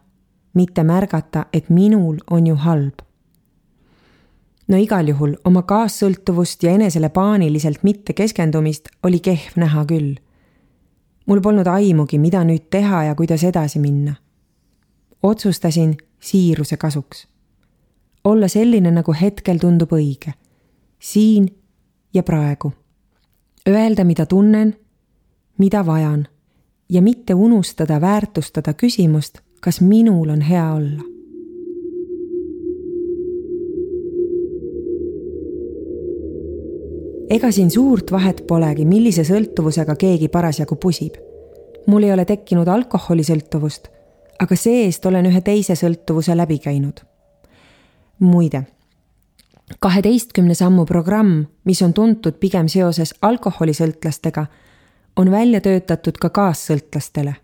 mitte 0.53 0.83
märgata, 0.83 1.45
et 1.53 1.69
minul 1.69 2.19
on 2.31 2.47
ju 2.47 2.55
halb. 2.55 3.01
no 4.67 4.77
igal 4.77 5.07
juhul 5.07 5.35
oma 5.45 5.61
kaassõltuvust 5.61 6.63
ja 6.63 6.71
enesele 6.71 7.09
paaniliselt 7.09 7.83
mitte 7.83 8.13
keskendumist 8.13 8.89
oli 9.03 9.19
kehv 9.19 9.55
näha 9.55 9.85
küll. 9.85 10.15
mul 11.25 11.41
polnud 11.41 11.67
aimugi, 11.67 12.19
mida 12.19 12.43
nüüd 12.43 12.69
teha 12.69 13.03
ja 13.03 13.15
kuidas 13.15 13.43
edasi 13.43 13.79
minna. 13.79 14.15
otsustasin 15.23 15.97
siiruse 16.19 16.77
kasuks. 16.77 17.27
olla 18.23 18.47
selline, 18.47 18.91
nagu 18.91 19.13
hetkel 19.21 19.57
tundub 19.57 19.91
õige. 19.91 20.33
siin 20.99 21.55
ja 22.13 22.23
praegu 22.23 22.73
öelda, 23.69 24.03
mida 24.03 24.25
tunnen, 24.25 24.75
mida 25.57 25.85
vajan 25.85 26.27
ja 26.89 27.01
mitte 27.01 27.33
unustada 27.33 28.01
väärtustada 28.01 28.73
küsimust, 28.73 29.39
kas 29.61 29.81
minul 29.81 30.29
on 30.29 30.41
hea 30.41 30.73
olla. 30.73 31.01
ega 37.29 37.51
siin 37.51 37.71
suurt 37.71 38.11
vahet 38.11 38.43
polegi, 38.47 38.85
millise 38.85 39.23
sõltuvusega 39.23 39.95
keegi 39.95 40.27
parasjagu 40.27 40.75
pusib. 40.75 41.15
mul 41.87 42.03
ei 42.03 42.13
ole 42.13 42.25
tekkinud 42.25 42.67
alkoholisõltuvust, 42.67 43.87
aga 44.39 44.55
see-eest 44.55 45.05
olen 45.05 45.25
ühe 45.25 45.41
teise 45.41 45.75
sõltuvuse 45.75 46.37
läbi 46.37 46.59
käinud. 46.59 47.01
muide 48.19 48.63
kaheteistkümne 49.79 50.53
sammu 50.53 50.85
programm, 50.85 51.45
mis 51.63 51.81
on 51.81 51.93
tuntud 51.93 52.37
pigem 52.39 52.67
seoses 52.67 53.13
alkoholisõltlastega, 53.21 54.45
on 55.15 55.31
välja 55.31 55.61
töötatud 55.61 56.17
ka 56.19 56.29
kaassõltlastele. 56.29 57.35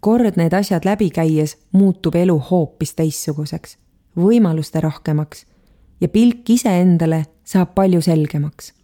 kord 0.00 0.36
need 0.36 0.52
asjad 0.52 0.84
läbi 0.84 1.10
käies 1.10 1.56
muutub 1.72 2.14
elu 2.14 2.38
hoopis 2.50 2.94
teistsuguseks, 2.94 3.78
võimaluste 4.16 4.80
rohkemaks 4.80 5.46
ja 6.00 6.08
pilk 6.08 6.50
iseendale 6.50 7.24
saab 7.44 7.74
palju 7.74 8.00
selgemaks. 8.00 8.74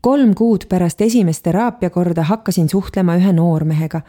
kolm 0.00 0.34
kuud 0.34 0.66
pärast 0.68 1.00
esimest 1.00 1.42
teraapiakorda 1.42 2.22
hakkasin 2.22 2.68
suhtlema 2.68 3.16
ühe 3.16 3.32
noormehega, 3.32 4.00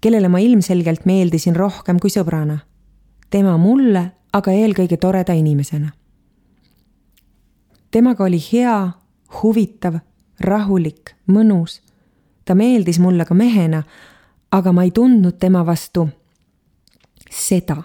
kellele 0.00 0.28
ma 0.28 0.38
ilmselgelt 0.38 1.04
meeldisin 1.04 1.56
rohkem 1.56 1.98
kui 2.00 2.10
sõbrana. 2.10 2.58
tema 3.30 3.56
mulle 3.56 4.12
aga 4.32 4.52
eelkõige 4.52 4.96
toreda 4.96 5.32
inimesena. 5.32 5.90
temaga 7.90 8.24
oli 8.24 8.40
hea, 8.52 8.90
huvitav, 9.42 9.98
rahulik, 10.40 11.14
mõnus. 11.26 11.80
ta 12.44 12.54
meeldis 12.54 12.98
mulle 12.98 13.24
ka 13.24 13.34
mehena, 13.34 13.82
aga 14.52 14.72
ma 14.72 14.84
ei 14.84 14.90
tundnud 14.90 15.38
tema 15.38 15.66
vastu 15.66 16.08
seda, 17.30 17.82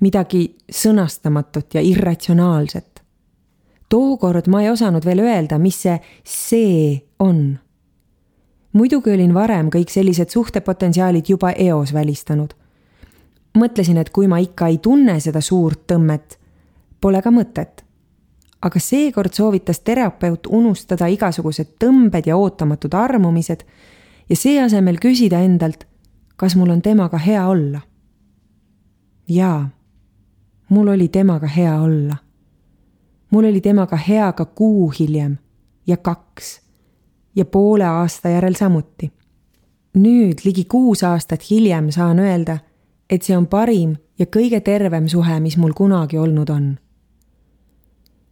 midagi 0.00 0.56
sõnastamatut 0.70 1.74
ja 1.74 1.80
irratsionaalset. 1.80 3.02
tookord 3.88 4.48
ma 4.48 4.62
ei 4.62 4.70
osanud 4.70 5.04
veel 5.04 5.18
öelda, 5.18 5.58
mis 5.58 5.82
see 5.82 6.00
see 6.24 7.02
on. 7.18 7.58
muidugi 8.72 9.10
olin 9.10 9.34
varem 9.34 9.70
kõik 9.70 9.90
sellised 9.90 10.28
suhtepotentsiaalid 10.28 11.28
juba 11.28 11.52
eos 11.52 11.92
välistanud 11.92 12.54
mõtlesin, 13.56 13.98
et 14.00 14.10
kui 14.10 14.28
ma 14.30 14.38
ikka 14.42 14.70
ei 14.70 14.78
tunne 14.82 15.18
seda 15.20 15.40
suurt 15.44 15.86
tõmmet, 15.90 16.38
pole 17.00 17.22
ka 17.22 17.32
mõtet. 17.32 17.84
Aga 18.62 18.80
seekord 18.80 19.32
soovitas 19.32 19.80
terapeut 19.80 20.46
unustada 20.46 21.06
igasugused 21.06 21.76
tõmbed 21.82 22.26
ja 22.26 22.36
ootamatud 22.36 22.94
armumised 22.94 23.64
ja 24.28 24.36
see 24.36 24.60
asemel 24.62 24.98
küsida 25.02 25.40
endalt, 25.44 25.86
kas 26.36 26.56
mul 26.56 26.70
on 26.70 26.82
temaga 26.82 27.18
hea 27.18 27.46
olla. 27.46 27.80
jaa, 29.28 29.68
mul 30.68 30.88
oli 30.88 31.08
temaga 31.08 31.46
hea 31.46 31.80
olla. 31.80 32.16
mul 33.30 33.44
oli 33.44 33.60
temaga 33.60 33.96
hea 33.96 34.32
ka 34.32 34.44
kuu 34.44 34.92
hiljem 34.98 35.36
ja 35.86 35.96
kaks 35.96 36.60
ja 37.36 37.44
poole 37.44 37.84
aasta 37.84 38.28
järel 38.28 38.54
samuti. 38.54 39.12
nüüd, 39.94 40.44
ligi 40.44 40.64
kuus 40.64 41.04
aastat 41.04 41.50
hiljem 41.50 41.90
saan 41.90 42.18
öelda 42.18 42.58
et 43.10 43.22
see 43.22 43.36
on 43.36 43.46
parim 43.46 43.96
ja 44.18 44.26
kõige 44.26 44.60
tervem 44.64 45.08
suhe, 45.08 45.38
mis 45.40 45.56
mul 45.60 45.74
kunagi 45.76 46.18
olnud 46.18 46.50
on. 46.50 46.66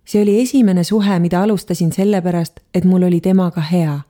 See 0.04 0.22
oli 0.22 0.40
esimene 0.40 0.84
suhe, 0.84 1.18
mida 1.18 1.42
alustasin 1.42 1.92
sellepärast, 1.92 2.60
et 2.74 2.84
mul 2.84 3.02
oli 3.02 3.20
temaga 3.20 3.60
hea, 3.60 4.00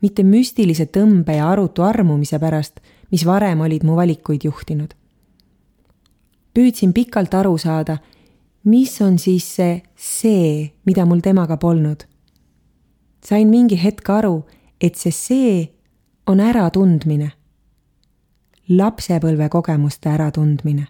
mitte 0.00 0.22
müstilise 0.22 0.86
tõmbe 0.86 1.36
ja 1.36 1.50
arutu 1.50 1.82
armumise 1.82 2.38
pärast, 2.38 2.80
mis 3.10 3.26
varem 3.26 3.60
olid 3.60 3.84
mu 3.84 3.96
valikuid 3.96 4.44
juhtinud. 4.44 4.94
püüdsin 6.54 6.92
pikalt 6.92 7.34
aru 7.34 7.58
saada, 7.58 7.98
mis 8.64 9.00
on 9.02 9.18
siis 9.18 9.44
see 9.56 9.82
see, 9.96 10.72
mida 10.84 11.04
mul 11.06 11.20
temaga 11.20 11.56
polnud. 11.56 12.04
sain 13.24 13.48
mingi 13.48 13.82
hetk 13.82 14.10
aru, 14.10 14.44
et 14.80 14.94
see 14.96 15.12
see 15.12 15.68
on 16.26 16.40
äratundmine 16.40 17.38
lapsepõlve 18.68 19.48
kogemuste 19.48 20.10
äratundmine. 20.12 20.86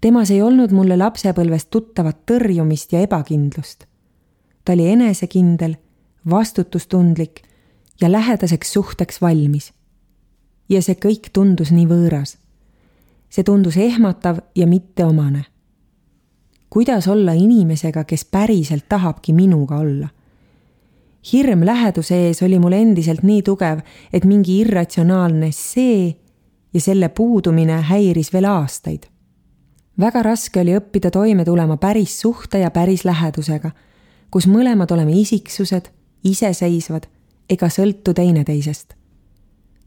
Temas 0.00 0.30
ei 0.30 0.42
olnud 0.42 0.72
mulle 0.72 0.96
lapsepõlvest 0.96 1.70
tuttavat 1.70 2.24
tõrjumist 2.26 2.92
ja 2.92 3.00
ebakindlust. 3.00 3.84
ta 4.64 4.72
oli 4.72 4.88
enesekindel, 4.88 5.76
vastutustundlik 6.30 7.42
ja 8.00 8.12
lähedaseks 8.12 8.72
suhteks 8.72 9.20
valmis. 9.20 9.72
ja 10.68 10.82
see 10.82 10.94
kõik 10.94 11.30
tundus 11.32 11.72
nii 11.72 11.86
võõras. 11.86 12.36
see 13.28 13.44
tundus 13.44 13.76
ehmatav 13.76 14.38
ja 14.54 14.66
mitteomane. 14.66 15.44
kuidas 16.70 17.08
olla 17.08 17.32
inimesega, 17.32 18.04
kes 18.04 18.24
päriselt 18.24 18.88
tahabki 18.88 19.32
minuga 19.32 19.76
olla? 19.76 20.08
hirm 21.32 21.64
läheduse 21.64 22.14
ees 22.14 22.42
oli 22.42 22.58
mul 22.58 22.72
endiselt 22.72 23.22
nii 23.22 23.42
tugev, 23.42 23.80
et 24.12 24.24
mingi 24.24 24.60
irratsionaalne 24.60 25.50
see 25.52 26.16
ja 26.74 26.80
selle 26.80 27.08
puudumine 27.08 27.82
häiris 27.82 28.32
veel 28.32 28.44
aastaid. 28.44 29.08
Väga 30.00 30.22
raske 30.22 30.60
oli 30.60 30.76
õppida 30.78 31.10
toime 31.10 31.44
tulema 31.44 31.76
päris 31.76 32.20
suhte 32.20 32.58
ja 32.58 32.70
päris 32.70 33.04
lähedusega, 33.04 33.70
kus 34.30 34.46
mõlemad 34.46 34.90
oleme 34.94 35.12
isiksused, 35.18 35.90
iseseisvad 36.24 37.08
ega 37.48 37.68
sõltu 37.68 38.14
teineteisest. 38.14 38.94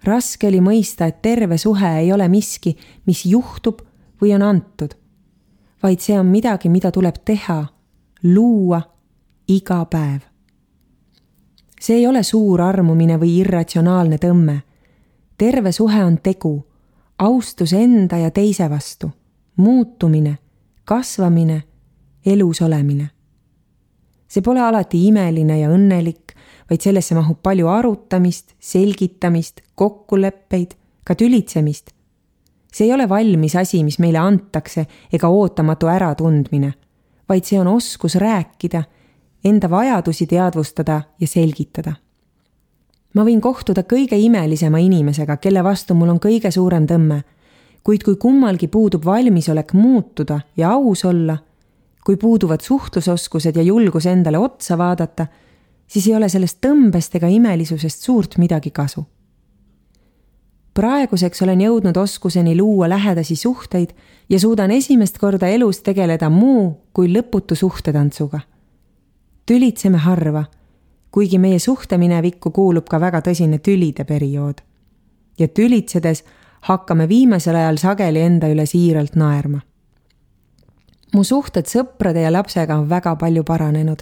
raske 0.04 0.48
oli 0.48 0.62
mõista, 0.62 1.06
et 1.08 1.22
terve 1.22 1.58
suhe 1.58 2.00
ei 2.00 2.14
ole 2.14 2.28
miski, 2.28 2.78
mis 3.06 3.26
juhtub 3.26 3.82
või 4.22 4.34
on 4.36 4.42
antud, 4.42 4.96
vaid 5.84 6.00
see 6.00 6.20
on 6.20 6.26
midagi, 6.26 6.70
mida 6.70 6.92
tuleb 6.92 7.16
teha, 7.26 7.66
luua 8.24 8.82
iga 9.48 9.86
päev. 9.86 10.22
see 11.80 11.96
ei 11.96 12.08
ole 12.08 12.24
suur 12.24 12.62
armumine 12.62 13.18
või 13.18 13.38
irratsionaalne 13.38 14.18
tõmme. 14.18 14.62
terve 15.38 15.72
suhe 15.72 16.04
on 16.04 16.18
tegu 16.18 16.66
austus 17.20 17.74
enda 17.74 18.18
ja 18.18 18.32
teise 18.32 18.70
vastu, 18.70 19.12
muutumine, 19.56 20.38
kasvamine, 20.86 21.64
elus 22.26 22.62
olemine. 22.62 23.10
see 24.28 24.42
pole 24.42 24.62
alati 24.64 25.08
imeline 25.08 25.60
ja 25.60 25.70
õnnelik, 25.70 26.32
vaid 26.70 26.80
sellesse 26.80 27.16
mahub 27.16 27.42
palju 27.44 27.68
arutamist, 27.68 28.54
selgitamist, 28.60 29.60
kokkuleppeid, 29.76 30.78
ka 31.04 31.16
tülitsemist. 31.16 31.92
see 32.72 32.88
ei 32.88 32.94
ole 32.94 33.10
valmis 33.10 33.56
asi, 33.56 33.84
mis 33.84 34.00
meile 34.00 34.18
antakse 34.18 34.86
ega 35.14 35.28
ootamatu 35.28 35.88
äratundmine, 35.88 36.74
vaid 37.30 37.44
see 37.44 37.60
on 37.60 37.68
oskus 37.68 38.16
rääkida, 38.16 38.84
enda 39.44 39.70
vajadusi 39.70 40.28
teadvustada 40.28 41.02
ja 41.20 41.28
selgitada. 41.28 41.94
ma 43.14 43.24
võin 43.28 43.42
kohtuda 43.42 43.84
kõige 43.84 44.16
imelisema 44.16 44.80
inimesega, 44.80 45.38
kelle 45.38 45.64
vastu 45.64 45.94
mul 45.94 46.10
on 46.10 46.20
kõige 46.20 46.52
suurem 46.52 46.88
tõmme, 46.88 47.24
kuid 47.84 48.04
kui 48.04 48.16
kummalgi 48.16 48.68
puudub 48.68 49.06
valmisolek 49.06 49.74
muutuda 49.74 50.40
ja 50.58 50.72
aus 50.72 51.06
olla 51.06 51.38
kui 52.06 52.18
puuduvad 52.18 52.62
suhtlusoskused 52.62 53.56
ja 53.56 53.62
julgus 53.62 54.06
endale 54.06 54.38
otsa 54.38 54.78
vaadata, 54.78 55.28
siis 55.88 56.08
ei 56.08 56.16
ole 56.16 56.30
sellest 56.30 56.58
tõmbest 56.66 57.16
ega 57.16 57.28
imelisusest 57.28 58.02
suurt 58.04 58.38
midagi 58.38 58.72
kasu. 58.72 59.06
praeguseks 60.74 61.42
olen 61.42 61.62
jõudnud 61.62 61.98
oskuseni 61.98 62.56
luua 62.58 62.90
lähedasi 62.90 63.36
suhteid 63.36 63.90
ja 64.30 64.40
suudan 64.40 64.72
esimest 64.72 65.18
korda 65.18 65.48
elus 65.48 65.82
tegeleda 65.82 66.30
muu 66.30 66.78
kui 66.94 67.14
lõputu 67.14 67.56
suhtetantsuga. 67.56 68.40
tülitseme 69.46 69.98
harva, 69.98 70.44
kuigi 71.12 71.38
meie 71.38 71.60
suhteminevikku 71.60 72.52
kuulub 72.52 72.88
ka 72.90 73.00
väga 73.00 73.20
tõsine 73.20 73.60
tülide 73.60 74.04
periood. 74.04 74.62
ja 75.40 75.48
tülitsedes 75.48 76.24
hakkame 76.62 77.08
viimasel 77.10 77.56
ajal 77.56 77.78
sageli 77.78 78.22
enda 78.22 78.48
üle 78.48 78.66
siiralt 78.66 79.16
naerma 79.16 79.62
mu 81.16 81.24
suhted 81.24 81.68
sõprade 81.68 82.24
ja 82.24 82.32
lapsega 82.32 82.78
on 82.80 82.90
väga 82.90 83.16
palju 83.16 83.44
paranenud. 83.44 84.02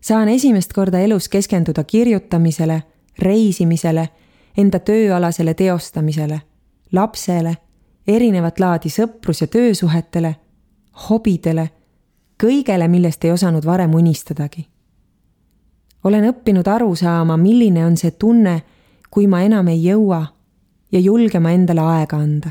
saan 0.00 0.28
esimest 0.28 0.72
korda 0.72 0.98
elus 0.98 1.28
keskenduda 1.28 1.84
kirjutamisele, 1.84 2.82
reisimisele, 3.18 4.08
enda 4.56 4.78
tööalasele 4.78 5.54
teostamisele, 5.54 6.40
lapsele, 6.92 7.56
erinevat 8.06 8.60
laadi 8.60 8.88
sõprus- 8.88 9.40
ja 9.40 9.46
töösuhetele, 9.46 10.36
hobidele, 11.10 11.70
kõigele, 12.42 12.88
millest 12.88 13.24
ei 13.24 13.30
osanud 13.30 13.64
varem 13.64 13.94
unistadagi. 13.94 14.68
olen 16.04 16.24
õppinud 16.24 16.68
aru 16.68 16.94
saama, 16.94 17.36
milline 17.36 17.86
on 17.86 17.96
see 17.96 18.10
tunne, 18.10 18.62
kui 19.10 19.26
ma 19.26 19.42
enam 19.42 19.68
ei 19.68 19.84
jõua 19.84 20.26
ja 20.92 21.00
julgema 21.00 21.50
endale 21.50 21.80
aega 21.80 22.16
anda. 22.16 22.50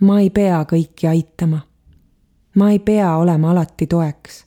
ma 0.00 0.20
ei 0.20 0.30
pea 0.30 0.64
kõiki 0.64 1.08
aitama 1.08 1.68
ma 2.58 2.70
ei 2.70 2.78
pea 2.78 3.16
olema 3.16 3.50
alati 3.50 3.86
toeks. 3.86 4.44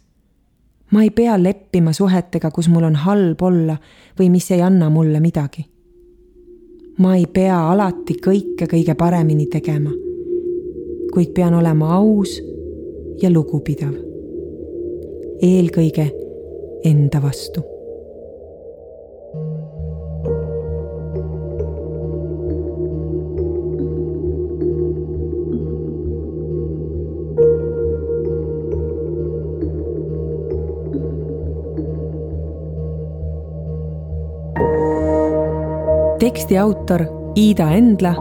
ma 0.92 1.04
ei 1.04 1.10
pea 1.10 1.44
leppima 1.44 1.94
suhetega, 1.94 2.52
kus 2.52 2.68
mul 2.70 2.84
on 2.84 2.96
halb 2.96 3.42
olla 3.42 3.78
või 4.20 4.30
mis 4.30 4.52
ei 4.52 4.62
anna 4.62 4.90
mulle 4.90 5.20
midagi. 5.20 5.66
ma 6.98 7.16
ei 7.16 7.26
pea 7.34 7.60
alati 7.72 8.18
kõike 8.26 8.68
kõige 8.68 8.96
paremini 8.96 9.46
tegema, 9.46 9.92
kuid 11.14 11.32
pean 11.34 11.54
olema 11.54 11.96
aus 11.96 12.40
ja 13.22 13.30
lugupidav. 13.32 13.94
eelkõige 15.42 16.12
enda 16.84 17.22
vastu 17.22 17.64
teksti 36.22 36.58
autor 36.58 37.02
Iida 37.36 37.72
Endla, 37.74 38.12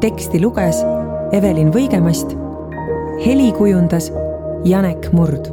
teksti 0.00 0.38
luges 0.40 0.78
Evelin 1.36 1.68
Võigemast, 1.74 2.30
heli 3.20 3.50
kujundas 3.52 4.06
Janek 4.64 5.10
Murd. 5.12 5.50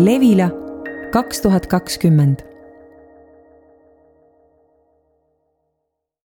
Levila 0.00 0.48
kaks 1.12 1.44
tuhat 1.44 1.68
kakskümmend 1.68 2.40